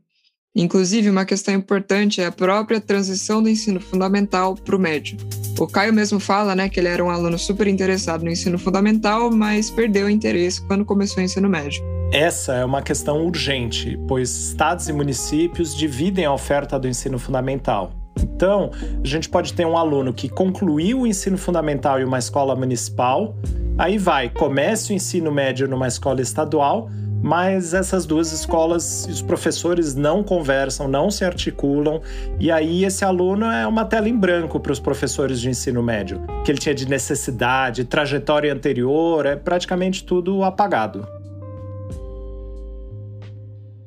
Inclusive, 0.55 1.11
uma 1.11 1.25
questão 1.25 1.55
importante 1.55 2.21
é 2.21 2.27
a 2.27 2.33
própria 2.33 2.81
transição 2.81 3.43
do 3.43 3.49
ensino 3.49 3.81
fundamental 3.81 4.55
para 4.55 4.75
o 4.75 4.79
médio. 4.79 5.17
O 5.59 5.67
Caio 5.67 5.93
mesmo 5.93 6.19
fala 6.19 6.55
né, 6.55 6.69
que 6.69 6.81
ele 6.81 6.89
era 6.89 7.05
um 7.05 7.11
aluno 7.11 7.39
super 7.39 7.67
interessado 7.67 8.25
no 8.25 8.31
ensino 8.31 8.59
fundamental, 8.59 9.31
mas 9.31 9.71
perdeu 9.71 10.07
o 10.07 10.11
interesse 10.11 10.65
quando 10.67 10.85
começou 10.85 11.19
o 11.19 11.25
ensino 11.25 11.49
médio. 11.49 11.83
Essa 12.13 12.55
é 12.55 12.65
uma 12.65 12.81
questão 12.81 13.27
urgente, 13.27 13.99
pois 14.09 14.31
estados 14.31 14.89
e 14.89 14.93
municípios 14.93 15.77
dividem 15.77 16.25
a 16.25 16.33
oferta 16.33 16.79
do 16.79 16.89
ensino 16.89 17.19
fundamental. 17.19 17.93
Então, 18.23 18.71
a 19.03 19.07
gente 19.07 19.29
pode 19.29 19.53
ter 19.53 19.67
um 19.67 19.77
aluno 19.77 20.13
que 20.13 20.29
concluiu 20.29 21.01
o 21.01 21.07
ensino 21.07 21.39
fundamental 21.39 22.01
em 22.01 22.05
uma 22.05 22.19
escola 22.19 22.55
municipal, 22.55 23.37
aí 23.77 23.99
vai, 23.99 24.29
começa 24.29 24.93
o 24.93 24.97
ensino 24.97 25.31
médio 25.31 25.69
numa 25.69 25.89
escola 25.89 26.21
estadual, 26.21 26.91
mas 27.23 27.75
essas 27.75 28.07
duas 28.07 28.33
escolas, 28.33 29.07
os 29.11 29.21
professores 29.21 29.95
não 29.95 30.23
conversam, 30.23 30.87
não 30.87 31.11
se 31.11 31.25
articulam, 31.25 32.01
e 32.39 32.51
aí 32.51 32.85
esse 32.85 33.05
aluno 33.05 33.47
é 33.47 33.67
uma 33.67 33.85
tela 33.85 34.09
em 34.09 34.17
branco 34.17 34.61
para 34.61 34.73
os 34.73 34.79
professores 34.79 35.41
de 35.41 35.49
ensino 35.49 35.83
médio, 35.83 36.23
que 36.45 36.53
ele 36.53 36.59
tinha 36.59 36.75
de 36.75 36.89
necessidade, 36.89 37.85
trajetória 37.85 38.53
anterior, 38.53 39.27
é 39.27 39.35
praticamente 39.35 40.05
tudo 40.05 40.45
apagado. 40.45 41.18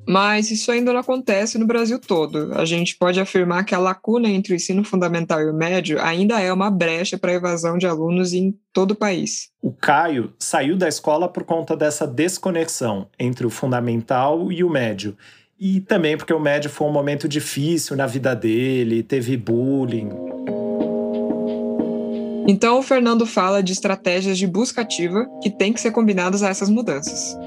Mas 0.08 0.52
isso 0.52 0.72
ainda 0.72 0.92
não 0.92 1.00
acontece 1.00 1.58
no 1.58 1.66
Brasil 1.66 2.00
todo. 2.00 2.54
A 2.54 2.66
gente 2.66 2.98
pode 2.98 3.20
afirmar 3.20 3.64
que 3.64 3.76
a 3.76 3.80
lacuna 3.80 4.28
entre 4.30 4.54
o 4.54 4.56
ensino 4.56 4.84
fundamental 4.84 5.42
e 5.42 5.50
o 5.50 5.54
médio 5.54 6.02
ainda 6.02 6.40
é 6.40 6.52
uma 6.52 6.72
brecha 6.72 7.18
para 7.18 7.32
a 7.32 7.36
evasão 7.36 7.78
de 7.78 7.86
alunos 7.86 8.34
em 8.34 8.58
todo 8.74 8.92
o 8.92 8.96
país. 8.96 9.50
O 9.62 9.72
Caio 9.72 10.34
saiu 10.40 10.76
da 10.76 10.88
escola 10.88 11.30
por 11.30 11.44
conta 11.44 11.76
dessa 11.78 12.08
desconexão 12.08 13.08
entre 13.20 13.46
o 13.46 13.50
fundamental 13.50 14.52
e 14.52 14.64
o 14.64 14.70
médio. 14.70 15.16
E 15.60 15.80
também 15.80 16.18
porque 16.18 16.34
o 16.34 16.40
médio 16.40 16.72
foi 16.72 16.88
um 16.88 16.92
momento 16.92 17.28
difícil 17.28 17.96
na 17.96 18.08
vida 18.08 18.36
dele, 18.36 19.04
teve 19.04 19.38
bullying. 19.38 20.10
Então 22.48 22.80
o 22.80 22.84
Fernando 22.84 23.26
fala 23.28 23.62
de 23.62 23.72
estratégias 23.72 24.38
de 24.38 24.48
busca 24.48 24.82
ativa 24.82 25.28
que 25.42 25.50
têm 25.50 25.72
que 25.72 25.80
ser 25.80 25.92
combinadas 25.92 26.42
a 26.42 26.50
essas 26.50 26.70
mudanças. 26.70 27.38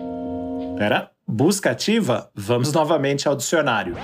Pera, 0.78 1.10
busca 1.26 1.70
ativa? 1.70 2.30
Vamos 2.34 2.72
novamente 2.72 3.26
ao 3.26 3.36
dicionário. 3.36 3.96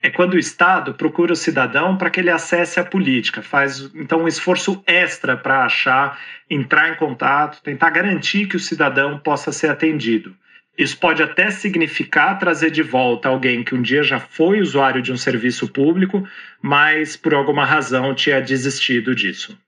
É 0.00 0.10
quando 0.10 0.34
o 0.34 0.38
Estado 0.38 0.94
procura 0.94 1.32
o 1.32 1.36
cidadão 1.36 1.96
para 1.96 2.08
que 2.08 2.20
ele 2.20 2.30
acesse 2.30 2.78
a 2.78 2.84
política, 2.84 3.42
faz 3.42 3.90
então 3.94 4.22
um 4.22 4.28
esforço 4.28 4.80
extra 4.86 5.36
para 5.36 5.64
achar, 5.64 6.18
entrar 6.48 6.90
em 6.90 6.96
contato, 6.96 7.60
tentar 7.62 7.90
garantir 7.90 8.46
que 8.46 8.56
o 8.56 8.60
cidadão 8.60 9.18
possa 9.18 9.50
ser 9.50 9.68
atendido. 9.70 10.36
Isso 10.78 10.96
pode 10.96 11.20
até 11.20 11.50
significar 11.50 12.38
trazer 12.38 12.70
de 12.70 12.84
volta 12.84 13.28
alguém 13.28 13.64
que 13.64 13.74
um 13.74 13.82
dia 13.82 14.04
já 14.04 14.20
foi 14.20 14.60
usuário 14.60 15.02
de 15.02 15.12
um 15.12 15.16
serviço 15.16 15.66
público, 15.72 16.22
mas 16.62 17.16
por 17.16 17.34
alguma 17.34 17.64
razão 17.64 18.14
tinha 18.14 18.40
desistido 18.40 19.12
disso. 19.12 19.58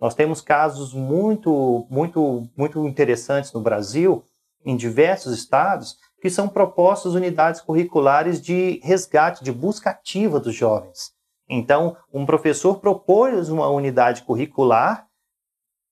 Nós 0.00 0.16
temos 0.16 0.40
casos 0.40 0.92
muito, 0.92 1.86
muito, 1.88 2.50
muito 2.56 2.86
interessantes 2.88 3.52
no 3.52 3.60
Brasil, 3.60 4.24
em 4.64 4.76
diversos 4.76 5.36
estados, 5.36 5.96
que 6.20 6.30
são 6.30 6.48
propostas 6.48 7.14
unidades 7.14 7.60
curriculares 7.60 8.40
de 8.40 8.80
resgate, 8.82 9.44
de 9.44 9.52
busca 9.52 9.90
ativa 9.90 10.40
dos 10.40 10.54
jovens. 10.54 11.12
Então, 11.48 11.96
um 12.12 12.24
professor 12.24 12.80
propôs 12.80 13.50
uma 13.50 13.68
unidade 13.68 14.22
curricular 14.22 15.06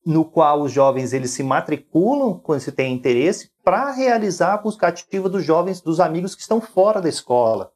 no 0.04 0.24
qual 0.24 0.62
os 0.62 0.72
jovens 0.72 1.12
eles 1.12 1.30
se 1.30 1.42
matriculam 1.42 2.38
quando 2.38 2.60
se 2.60 2.72
tem 2.72 2.92
interesse 2.92 3.50
para 3.62 3.92
realizar 3.92 4.54
a 4.54 4.58
busca 4.58 4.88
ativa 4.88 5.28
dos 5.28 5.44
jovens, 5.44 5.80
dos 5.80 6.00
amigos 6.00 6.34
que 6.34 6.42
estão 6.42 6.60
fora 6.60 7.00
da 7.00 7.08
escola. 7.08 7.70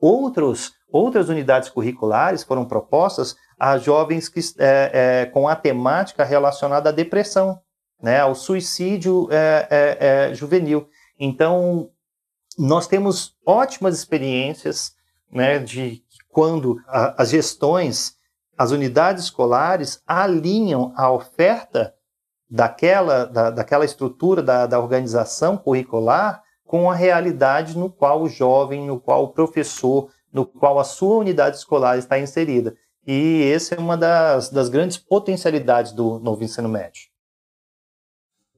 Outros, 0.00 0.72
outras 0.90 1.28
unidades 1.28 1.68
curriculares 1.68 2.42
foram 2.42 2.64
propostas 2.64 3.36
a 3.58 3.76
jovens 3.76 4.28
que, 4.28 4.40
é, 4.58 4.90
é, 4.92 5.26
com 5.26 5.46
a 5.46 5.54
temática 5.54 6.24
relacionada 6.24 6.88
à 6.88 6.92
depressão, 6.92 7.60
né, 8.02 8.20
ao 8.20 8.34
suicídio 8.34 9.28
é, 9.30 9.68
é, 9.70 10.30
é 10.30 10.34
juvenil. 10.34 10.88
Então, 11.18 11.90
nós 12.58 12.86
temos 12.86 13.36
ótimas 13.46 13.96
experiências 13.96 14.94
né, 15.30 15.58
de 15.58 16.02
quando 16.28 16.80
a, 16.86 17.22
as 17.22 17.30
gestões, 17.30 18.16
as 18.56 18.70
unidades 18.70 19.24
escolares 19.24 20.02
alinham 20.06 20.92
a 20.96 21.10
oferta 21.10 21.94
daquela, 22.48 23.24
da, 23.24 23.50
daquela 23.50 23.84
estrutura 23.84 24.42
da, 24.42 24.66
da 24.66 24.78
organização 24.78 25.56
curricular 25.56 26.42
com 26.64 26.90
a 26.90 26.94
realidade 26.94 27.76
no 27.76 27.90
qual 27.90 28.22
o 28.22 28.28
jovem, 28.28 28.86
no 28.86 29.00
qual 29.00 29.24
o 29.24 29.28
professor, 29.28 30.08
no 30.32 30.46
qual 30.46 30.78
a 30.78 30.84
sua 30.84 31.16
unidade 31.16 31.56
escolar 31.56 31.98
está 31.98 32.18
inserida. 32.18 32.76
E 33.06 33.50
essa 33.52 33.74
é 33.74 33.78
uma 33.78 33.96
das, 33.96 34.50
das 34.50 34.68
grandes 34.68 34.96
potencialidades 34.96 35.92
do 35.92 36.18
novo 36.20 36.44
ensino 36.44 36.68
médio. 36.68 37.09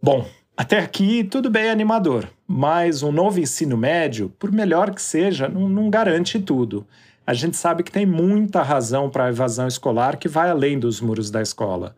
Bom, 0.04 0.26
até 0.56 0.80
aqui 0.80 1.22
tudo 1.22 1.48
bem 1.48 1.70
animador, 1.70 2.28
mas 2.44 3.04
um 3.04 3.12
novo 3.12 3.38
ensino 3.38 3.76
médio, 3.76 4.30
por 4.36 4.50
melhor 4.50 4.92
que 4.92 5.00
seja, 5.00 5.46
não, 5.46 5.68
não 5.68 5.88
garante 5.88 6.40
tudo. 6.40 6.84
A 7.24 7.32
gente 7.32 7.56
sabe 7.56 7.84
que 7.84 7.92
tem 7.92 8.04
muita 8.04 8.62
razão 8.62 9.08
para 9.08 9.26
a 9.26 9.28
evasão 9.28 9.68
escolar 9.68 10.16
que 10.16 10.26
vai 10.26 10.50
além 10.50 10.76
dos 10.76 11.00
muros 11.00 11.30
da 11.30 11.40
escola. 11.40 11.94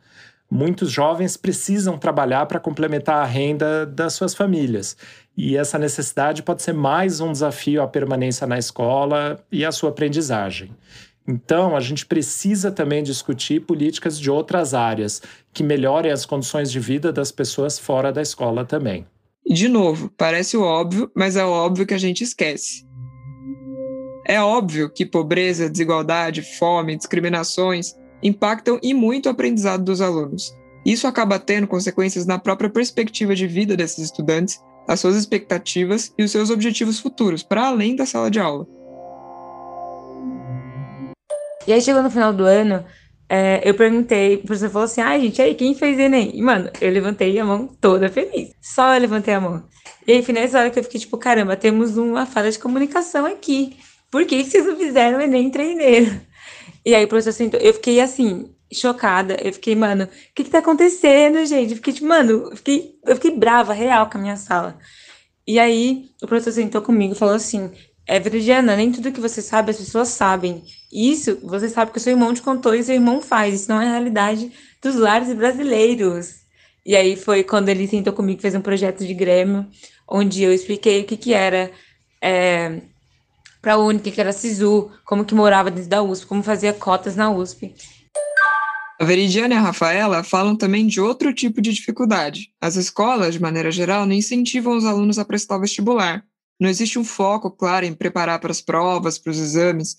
Muitos 0.51 0.91
jovens 0.91 1.39
precisam 1.39 1.97
trabalhar 1.97 2.45
para 2.45 2.61
complementar 2.61 3.23
a 3.23 3.25
renda 3.25 3.87
das 3.87 4.13
suas 4.13 4.35
famílias. 4.35 4.99
E 5.35 5.57
essa 5.57 5.79
necessidade 5.79 6.43
pode 6.43 6.63
ser 6.63 6.75
mais 6.75 7.21
um 7.21 7.33
desafio 7.33 7.81
à 7.81 7.89
permanência 7.89 8.47
na 8.47 8.59
escola 8.59 9.43
e 9.51 9.65
à 9.65 9.73
sua 9.73 9.89
aprendizagem. 9.89 10.71
Então, 11.27 11.75
a 11.75 11.81
gente 11.81 12.05
precisa 12.05 12.71
também 12.71 13.03
discutir 13.03 13.61
políticas 13.61 14.19
de 14.19 14.31
outras 14.31 14.75
áreas 14.75 15.23
que 15.53 15.63
melhorem 15.63 16.13
as 16.13 16.27
condições 16.27 16.71
de 16.71 16.79
vida 16.79 17.13
das 17.13 17.33
pessoas 17.33 17.79
fora 17.79 18.13
da 18.13 18.21
escola 18.21 18.65
também. 18.65 19.07
De 19.47 19.69
novo, 19.69 20.11
parece 20.17 20.57
óbvio, 20.57 21.11
mas 21.15 21.37
é 21.37 21.45
óbvio 21.45 21.87
que 21.87 21.95
a 21.95 21.99
gente 21.99 22.23
esquece. 22.25 22.87
É 24.27 24.41
óbvio 24.41 24.91
que 24.91 25.05
pobreza, 25.05 25.69
desigualdade, 25.69 26.43
fome, 26.43 26.97
discriminações 26.97 27.95
impactam 28.23 28.79
e 28.83 28.95
muito 28.95 29.27
o 29.27 29.31
aprendizado 29.31 29.85
dos 29.85 30.01
alunos. 30.01 30.55
Isso 30.85 31.07
acaba 31.07 31.39
tendo 31.39 31.67
consequências 31.67 32.25
na 32.25 32.39
própria 32.39 32.71
perspectiva 32.71 33.35
de 33.35 33.47
vida 33.47 33.77
desses 33.77 34.05
estudantes, 34.05 34.61
as 34.89 35.01
suas 35.01 35.17
expectativas 35.17 36.13
e 36.19 36.23
os 36.23 36.31
seus 36.31 36.51
objetivos 36.51 36.99
futuros, 37.01 37.43
para 37.43 37.67
além 37.67 37.97
da 37.97 38.07
sala 38.07 38.31
de 38.31 38.39
aula. 38.39 38.67
E 41.67 41.73
aí 41.73 41.81
chegou 41.81 42.03
no 42.03 42.11
final 42.11 42.33
do 42.33 42.45
ano, 42.45 42.85
é, 43.29 43.63
eu 43.65 43.75
perguntei, 43.75 44.37
o 44.37 44.43
professor 44.43 44.71
falou 44.71 44.85
assim: 44.85 45.01
ai, 45.01 45.17
ah, 45.17 45.21
gente, 45.21 45.43
aí, 45.43 45.55
quem 45.55 45.75
fez 45.75 45.99
Enem? 45.99 46.31
E, 46.35 46.43
mano, 46.43 46.71
eu 46.81 46.91
levantei 46.91 47.39
a 47.39 47.45
mão 47.45 47.67
toda 47.81 48.09
feliz. 48.09 48.51
Só 48.61 48.95
eu 48.95 49.01
levantei 49.01 49.35
a 49.35 49.41
mão. 49.41 49.65
E 50.07 50.13
aí, 50.13 50.23
foi 50.23 50.35
nessa 50.35 50.59
hora 50.59 50.71
que 50.71 50.79
eu 50.79 50.85
fiquei 50.85 51.01
tipo: 51.01 51.17
caramba, 51.19 51.57
temos 51.57 51.97
uma 51.97 52.27
falha 52.27 52.51
de 52.51 52.59
comunicação 52.59 53.27
aqui. 53.27 53.77
Por 54.11 54.27
que 54.27 54.45
vocês 54.45 54.67
não 54.67 54.77
fizeram 54.77 55.21
Enem 55.21 55.51
treineiro? 55.51 56.21
E 56.85 56.95
aí 56.95 57.05
o 57.05 57.09
professor 57.09 57.33
sentou, 57.33 57.59
eu 57.61 57.73
fiquei 57.75 58.01
assim, 58.01 58.55
chocada. 58.73 59.37
Eu 59.43 59.53
fiquei, 59.53 59.75
mano, 59.75 60.05
o 60.05 60.09
que 60.35 60.45
que 60.45 60.51
tá 60.51 60.59
acontecendo, 60.59 61.45
gente? 61.47 61.71
Eu 61.71 61.77
fiquei, 61.77 61.95
tipo, 61.95 62.07
mano, 62.07 62.51
eu 62.51 62.57
fiquei, 62.57 62.95
eu 63.07 63.15
fiquei 63.17 63.37
brava, 63.37 63.73
real, 63.73 64.09
com 64.11 64.19
a 64.19 64.21
minha 64.21 64.37
sala. 64.37 64.79
E 65.47 65.59
aí 65.59 66.11
o 66.23 66.27
professor 66.27 66.53
sentou 66.53 66.83
comigo 66.83 67.15
e 67.15 67.19
falou 67.19 67.35
assim: 67.35 67.71
é, 68.07 68.21
Veridiana, 68.21 68.77
nem 68.77 68.93
tudo 68.93 69.13
que 69.13 69.21
você 69.21 69.41
sabe 69.41 69.71
as 69.71 69.79
pessoas 69.79 70.09
sabem. 70.09 70.63
Isso 70.93 71.39
você 71.43 71.69
sabe 71.69 71.91
que 71.91 71.99
o 71.99 72.01
seu 72.01 72.13
irmão 72.13 72.35
te 72.35 72.43
contou 72.43 72.75
e 72.75 72.83
seu 72.83 72.95
irmão 72.95 73.23
faz. 73.23 73.55
Isso 73.55 73.71
não 73.71 73.81
é 73.81 73.87
a 73.87 73.93
realidade 73.93 74.53
dos 74.83 74.95
lares 74.95 75.33
brasileiros. 75.33 76.45
E 76.85 76.95
aí 76.95 77.17
foi 77.17 77.43
quando 77.43 77.71
ele 77.71 77.89
sentou 77.89 78.13
comigo, 78.13 78.43
fez 78.43 78.55
um 78.55 78.61
projeto 78.61 79.07
de 79.07 79.15
Grêmio, 79.15 79.67
onde 80.07 80.43
eu 80.43 80.53
expliquei 80.53 81.01
o 81.01 81.05
que, 81.05 81.17
que 81.17 81.33
era 81.33 81.71
é, 82.21 82.83
para 83.63 83.75
a 83.75 83.79
o 83.79 83.99
que 83.99 84.21
era 84.21 84.33
SISU, 84.33 84.91
como 85.07 85.25
que 85.25 85.35
morava 85.35 85.71
dentro 85.71 85.89
da 85.89 86.03
USP, 86.03 86.27
como 86.27 86.43
fazia 86.43 86.75
cotas 86.75 87.17
na 87.17 87.31
USP. 87.31 87.75
A 89.01 89.05
Veridiana 89.05 89.55
e 89.55 89.57
a 89.57 89.63
Rafaela 89.63 90.23
falam 90.23 90.55
também 90.55 90.87
de 90.87 91.01
outro 91.01 91.33
tipo 91.33 91.63
de 91.63 91.73
dificuldade. 91.73 92.51
As 92.61 92.77
escolas, 92.77 93.33
de 93.33 93.41
maneira 93.41 93.71
geral, 93.71 94.05
não 94.05 94.13
incentivam 94.13 94.77
os 94.77 94.85
alunos 94.85 95.19
a 95.19 95.25
prestar 95.25 95.57
o 95.57 95.61
vestibular 95.61 96.23
não 96.61 96.69
existe 96.69 96.99
um 96.99 97.05
foco 97.05 97.51
claro 97.51 97.85
em 97.85 97.93
preparar 97.93 98.39
para 98.39 98.51
as 98.51 98.61
provas, 98.61 99.19
para 99.19 99.31
os 99.31 99.39
exames. 99.39 99.97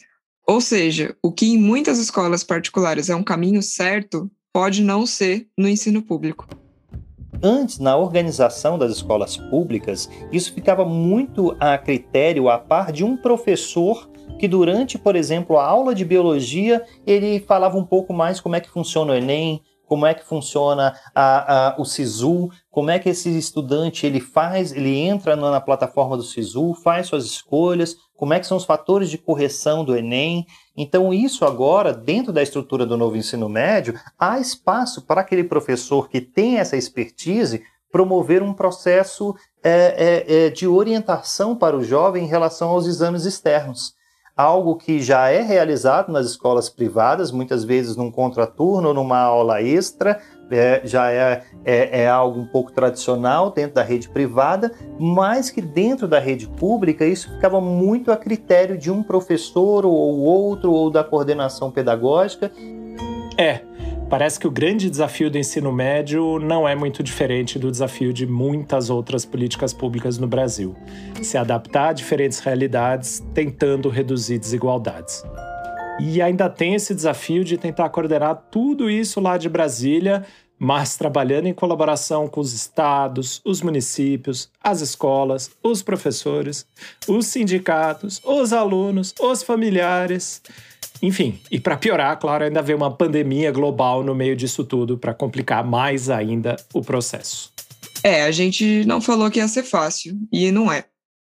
Ou 0.47 0.61
seja, 0.61 1.15
o 1.21 1.31
que 1.31 1.47
em 1.47 1.57
muitas 1.57 1.99
escolas 1.99 2.43
particulares 2.43 3.09
é 3.09 3.15
um 3.15 3.23
caminho 3.23 3.61
certo, 3.61 4.29
pode 4.53 4.81
não 4.81 5.05
ser 5.05 5.47
no 5.57 5.67
ensino 5.67 6.01
público. 6.01 6.47
Antes, 7.43 7.79
na 7.79 7.97
organização 7.97 8.77
das 8.77 8.91
escolas 8.91 9.37
públicas, 9.37 10.09
isso 10.31 10.53
ficava 10.53 10.85
muito 10.85 11.55
a 11.59 11.77
critério, 11.77 12.49
a 12.49 12.57
par 12.57 12.91
de 12.91 13.03
um 13.03 13.17
professor 13.17 14.09
que 14.39 14.47
durante, 14.47 14.97
por 14.97 15.15
exemplo, 15.15 15.57
a 15.57 15.65
aula 15.65 15.93
de 15.93 16.05
biologia, 16.05 16.83
ele 17.05 17.39
falava 17.39 17.77
um 17.77 17.85
pouco 17.85 18.13
mais 18.13 18.39
como 18.39 18.55
é 18.55 18.61
que 18.61 18.69
funciona 18.69 19.13
o 19.13 19.15
Enem, 19.15 19.61
como 19.86 20.06
é 20.06 20.13
que 20.13 20.26
funciona 20.26 20.95
a, 21.13 21.69
a, 21.69 21.82
o 21.82 21.86
SISU, 21.86 22.50
como 22.69 22.89
é 22.89 23.00
que 23.00 23.10
esse 23.10 23.30
estudante 23.38 24.06
ele 24.06 24.19
faz, 24.19 24.71
ele 24.71 24.98
entra 24.98 25.36
na 25.36 25.62
plataforma 25.62 26.17
do 26.17 26.24
SISU, 26.24 26.74
faz 26.74 27.08
suas 27.08 27.26
escolhas, 27.26 27.95
como 28.15 28.34
é 28.34 28.39
que 28.39 28.48
são 28.48 28.58
os 28.58 28.65
fatores 28.65 29.10
de 29.10 29.17
correção 29.17 29.84
do 29.84 29.95
Enem. 29.95 30.45
Então, 30.76 31.13
isso 31.13 31.45
agora, 31.45 31.93
dentro 31.93 32.32
da 32.34 32.41
estrutura 32.41 32.86
do 32.86 32.98
novo 32.98 33.17
ensino 33.17 33.48
médio, 33.48 34.00
há 34.17 34.39
espaço 34.39 35.02
para 35.06 35.21
aquele 35.21 35.43
professor 35.43 36.10
que 36.10 36.21
tem 36.21 36.58
essa 36.58 36.78
expertise 36.78 37.63
promover 37.91 38.43
um 38.43 38.54
processo 38.54 39.36
é, 39.63 40.26
é, 40.28 40.45
é, 40.45 40.50
de 40.50 40.67
orientação 40.67 41.56
para 41.56 41.78
o 41.78 41.84
jovem 41.84 42.26
em 42.26 42.28
relação 42.28 42.69
aos 42.69 42.88
exames 42.88 43.26
externos 43.26 43.93
algo 44.36 44.76
que 44.76 45.00
já 45.00 45.30
é 45.30 45.41
realizado 45.41 46.12
nas 46.12 46.26
escolas 46.26 46.69
privadas, 46.69 47.32
muitas 47.32 47.63
vezes 47.63 47.95
num 47.95 48.12
contraturno 48.12 48.93
numa 48.93 49.19
aula 49.19 49.62
extra, 49.62 50.19
é, 50.52 50.82
já 50.84 51.10
é, 51.12 51.43
é, 51.63 52.02
é, 52.02 52.10
algo 52.10 52.39
um 52.39 52.45
pouco 52.45 52.71
tradicional 52.71 53.50
dentro 53.50 53.76
da 53.76 53.82
rede 53.82 54.10
privada, 54.10 54.71
mas 55.00 55.50
que 55.50 55.62
dentro 55.62 56.08
da 56.08 56.19
rede 56.19 56.48
pública 56.48 57.06
isso 57.06 57.34
ficava 57.34 57.60
muito 57.60 58.12
a 58.12 58.17
critério 58.17 58.78
de 58.78 58.91
um 58.91 59.02
professor 59.02 59.86
ou 59.86 60.19
outro, 60.19 60.71
ou 60.71 60.91
da 60.91 61.04
coordenação 61.04 61.71
pedagógica. 61.71 62.52
É, 63.38 63.62
Parece 64.17 64.39
que 64.39 64.47
o 64.47 64.51
grande 64.51 64.89
desafio 64.89 65.30
do 65.30 65.38
ensino 65.38 65.73
médio 65.73 66.39
não 66.39 66.65
é 66.65 66.73
muito 66.73 67.04
diferente 67.04 67.60
do 67.60 67.69
desafio 67.69 68.13
de 68.13 68.25
muitas 68.25 68.89
outras 68.89 69.25
políticas 69.25 69.73
públicas 69.73 70.17
no 70.17 70.25
Brasil: 70.25 70.73
se 71.21 71.38
adaptar 71.38 71.89
a 71.89 71.91
diferentes 71.91 72.39
realidades, 72.39 73.21
tentando 73.34 73.89
reduzir 73.89 74.39
desigualdades. 74.39 75.21
E 75.99 76.21
ainda 76.21 76.49
tem 76.49 76.75
esse 76.75 76.95
desafio 76.95 77.43
de 77.43 77.58
tentar 77.58 77.89
coordenar 77.89 78.41
tudo 78.49 78.89
isso 78.89 79.19
lá 79.19 79.38
de 79.38 79.49
Brasília, 79.49 80.25
mas 80.58 80.95
trabalhando 80.95 81.47
em 81.47 81.54
colaboração 81.54 82.25
com 82.25 82.39
os 82.39 82.54
estados, 82.54 83.41
os 83.43 83.62
municípios, 83.62 84.49
as 84.63 84.80
escolas, 84.80 85.51
os 85.62 85.84
professores, 85.84 86.65
os 87.06 87.28
sindicatos, 87.28 88.21
os 88.23 88.54
alunos, 88.54 89.13
os 89.19 89.43
familiares. 89.43 90.41
Enfim, 91.01 91.39
e 91.51 91.60
para 91.60 91.77
piorar, 91.77 92.17
claro, 92.19 92.45
ainda 92.45 92.62
veio 92.62 92.77
uma 92.77 92.95
pandemia 92.95 93.51
global 93.51 94.03
no 94.03 94.15
meio 94.15 94.36
disso 94.36 94.63
tudo 94.63 94.97
para 94.97 95.13
complicar 95.13 95.63
mais 95.65 96.10
ainda 96.10 96.55
o 96.73 96.81
processo. 96.81 97.51
É, 98.03 98.23
a 98.23 98.31
gente 98.31 98.86
não 98.86 99.01
falou 99.01 99.29
que 99.29 99.39
ia 99.39 99.47
ser 99.47 99.63
fácil, 99.63 100.15
e 100.31 100.51
não 100.51 100.71
é. 100.71 100.86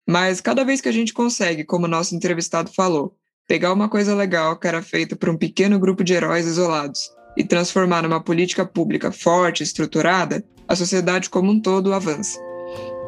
Mas 0.08 0.40
cada 0.40 0.64
vez 0.64 0.80
que 0.80 0.88
a 0.88 0.92
gente 0.92 1.14
consegue, 1.14 1.64
como 1.64 1.86
o 1.86 1.90
nosso 1.90 2.16
entrevistado 2.16 2.72
falou, 2.74 3.16
pegar 3.48 3.74
uma 3.74 3.90
coisa 3.90 4.16
legal 4.16 4.58
que 4.58 4.68
era 4.68 4.82
feita 4.82 5.16
por 5.16 5.30
um 5.30 5.38
pequeno 5.38 5.80
grupo 5.80 6.04
de 6.04 6.14
heróis 6.14 6.46
isolados 6.46 7.00
e 7.36 7.44
transformar 7.44 8.04
numa 8.04 8.24
política 8.24 8.66
pública 8.66 9.12
forte, 9.12 9.64
estruturada, 9.64 10.44
a 10.68 10.76
sociedade 10.76 11.30
como 11.30 11.52
um 11.52 11.60
todo 11.60 11.94
avança. 11.94 12.40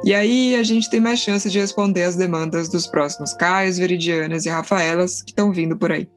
E 0.03 0.13
aí 0.13 0.55
a 0.55 0.63
gente 0.63 0.89
tem 0.89 0.99
mais 0.99 1.19
chance 1.19 1.49
de 1.49 1.59
responder 1.59 2.03
às 2.03 2.15
demandas 2.15 2.69
dos 2.69 2.87
próximos 2.87 3.33
Caios, 3.33 3.77
Veridianas 3.77 4.45
e 4.45 4.49
Rafaelas 4.49 5.21
que 5.21 5.31
estão 5.31 5.51
vindo 5.51 5.77
por 5.77 5.91
aí. 5.91 6.07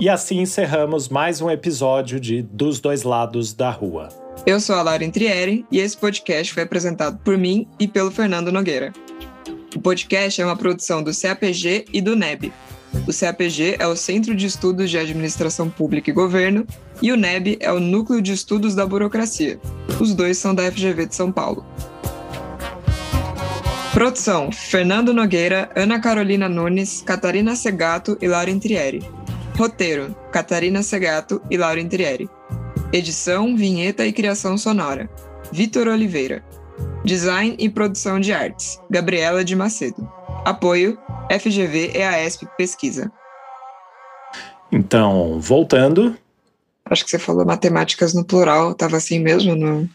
E 0.00 0.08
assim 0.08 0.40
encerramos 0.40 1.10
mais 1.10 1.42
um 1.42 1.50
episódio 1.50 2.18
de 2.18 2.40
Dos 2.40 2.80
Dois 2.80 3.02
Lados 3.02 3.52
da 3.52 3.70
Rua. 3.70 4.08
Eu 4.46 4.58
sou 4.58 4.74
a 4.74 4.80
Laura 4.80 5.04
Entrieri 5.04 5.66
e 5.70 5.78
esse 5.78 5.94
podcast 5.94 6.54
foi 6.54 6.62
apresentado 6.62 7.18
por 7.18 7.36
mim 7.36 7.68
e 7.78 7.86
pelo 7.86 8.10
Fernando 8.10 8.50
Nogueira. 8.50 8.94
O 9.76 9.78
podcast 9.78 10.40
é 10.40 10.44
uma 10.46 10.56
produção 10.56 11.02
do 11.02 11.10
CAPG 11.14 11.84
e 11.92 12.00
do 12.00 12.16
NEB. 12.16 12.50
O 13.06 13.12
CAPG 13.12 13.76
é 13.78 13.86
o 13.86 13.94
Centro 13.94 14.34
de 14.34 14.46
Estudos 14.46 14.88
de 14.88 14.96
Administração 14.96 15.68
Pública 15.68 16.08
e 16.08 16.14
Governo 16.14 16.66
e 17.02 17.12
o 17.12 17.16
NEB 17.16 17.58
é 17.60 17.70
o 17.70 17.78
Núcleo 17.78 18.22
de 18.22 18.32
Estudos 18.32 18.74
da 18.74 18.86
Burocracia. 18.86 19.60
Os 20.00 20.14
dois 20.14 20.38
são 20.38 20.54
da 20.54 20.62
FGV 20.72 21.04
de 21.04 21.14
São 21.14 21.30
Paulo. 21.30 21.62
Produção: 23.92 24.50
Fernando 24.50 25.12
Nogueira, 25.12 25.68
Ana 25.76 26.00
Carolina 26.00 26.48
Nunes, 26.48 27.02
Catarina 27.04 27.54
Segato 27.54 28.16
e 28.18 28.26
Laura 28.28 28.48
Intrieri. 28.48 29.02
Roteiro: 29.60 30.16
Catarina 30.32 30.82
Segato 30.82 31.42
e 31.50 31.56
Laura 31.58 31.78
Intrieri. 31.78 32.30
Edição, 32.94 33.54
vinheta 33.54 34.06
e 34.06 34.12
criação 34.12 34.56
sonora: 34.56 35.06
Vitor 35.52 35.86
Oliveira. 35.86 36.42
Design 37.04 37.56
e 37.58 37.68
produção 37.68 38.18
de 38.18 38.32
artes: 38.32 38.80
Gabriela 38.88 39.44
de 39.44 39.54
Macedo. 39.54 40.10
Apoio: 40.46 40.98
FGV 41.30 41.92
EASP 41.94 42.48
Pesquisa. 42.56 43.12
Então, 44.72 45.38
voltando. 45.38 46.16
Acho 46.86 47.04
que 47.04 47.10
você 47.10 47.18
falou 47.18 47.44
matemáticas 47.44 48.14
no 48.14 48.24
plural, 48.24 48.72
tava 48.74 48.96
assim 48.96 49.18
mesmo 49.18 49.54
no. 49.54 49.86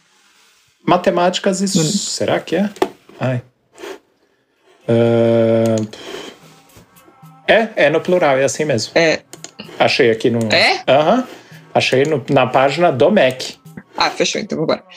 Matemáticas 0.87 1.61
e. 1.61 1.75
No... 1.75 1.83
Será 1.85 2.39
que 2.39 2.55
é? 2.55 2.69
Ai. 3.19 3.41
Uh... 4.87 6.15
É, 7.47 7.69
é 7.75 7.89
no 7.89 8.01
plural, 8.01 8.37
é 8.37 8.43
assim 8.43 8.65
mesmo. 8.65 8.91
É. 8.95 9.24
Achei 9.79 10.11
aqui 10.11 10.29
no. 10.29 10.39
É? 10.53 10.81
Aham. 10.87 11.17
Uhum. 11.17 11.23
Achei 11.73 12.05
no, 12.05 12.23
na 12.29 12.47
página 12.47 12.89
do 12.91 13.11
MEC. 13.11 13.55
Ah, 13.97 14.09
fechou, 14.09 14.39
então 14.39 14.57
vamos 14.57 14.73
embora. 14.73 14.87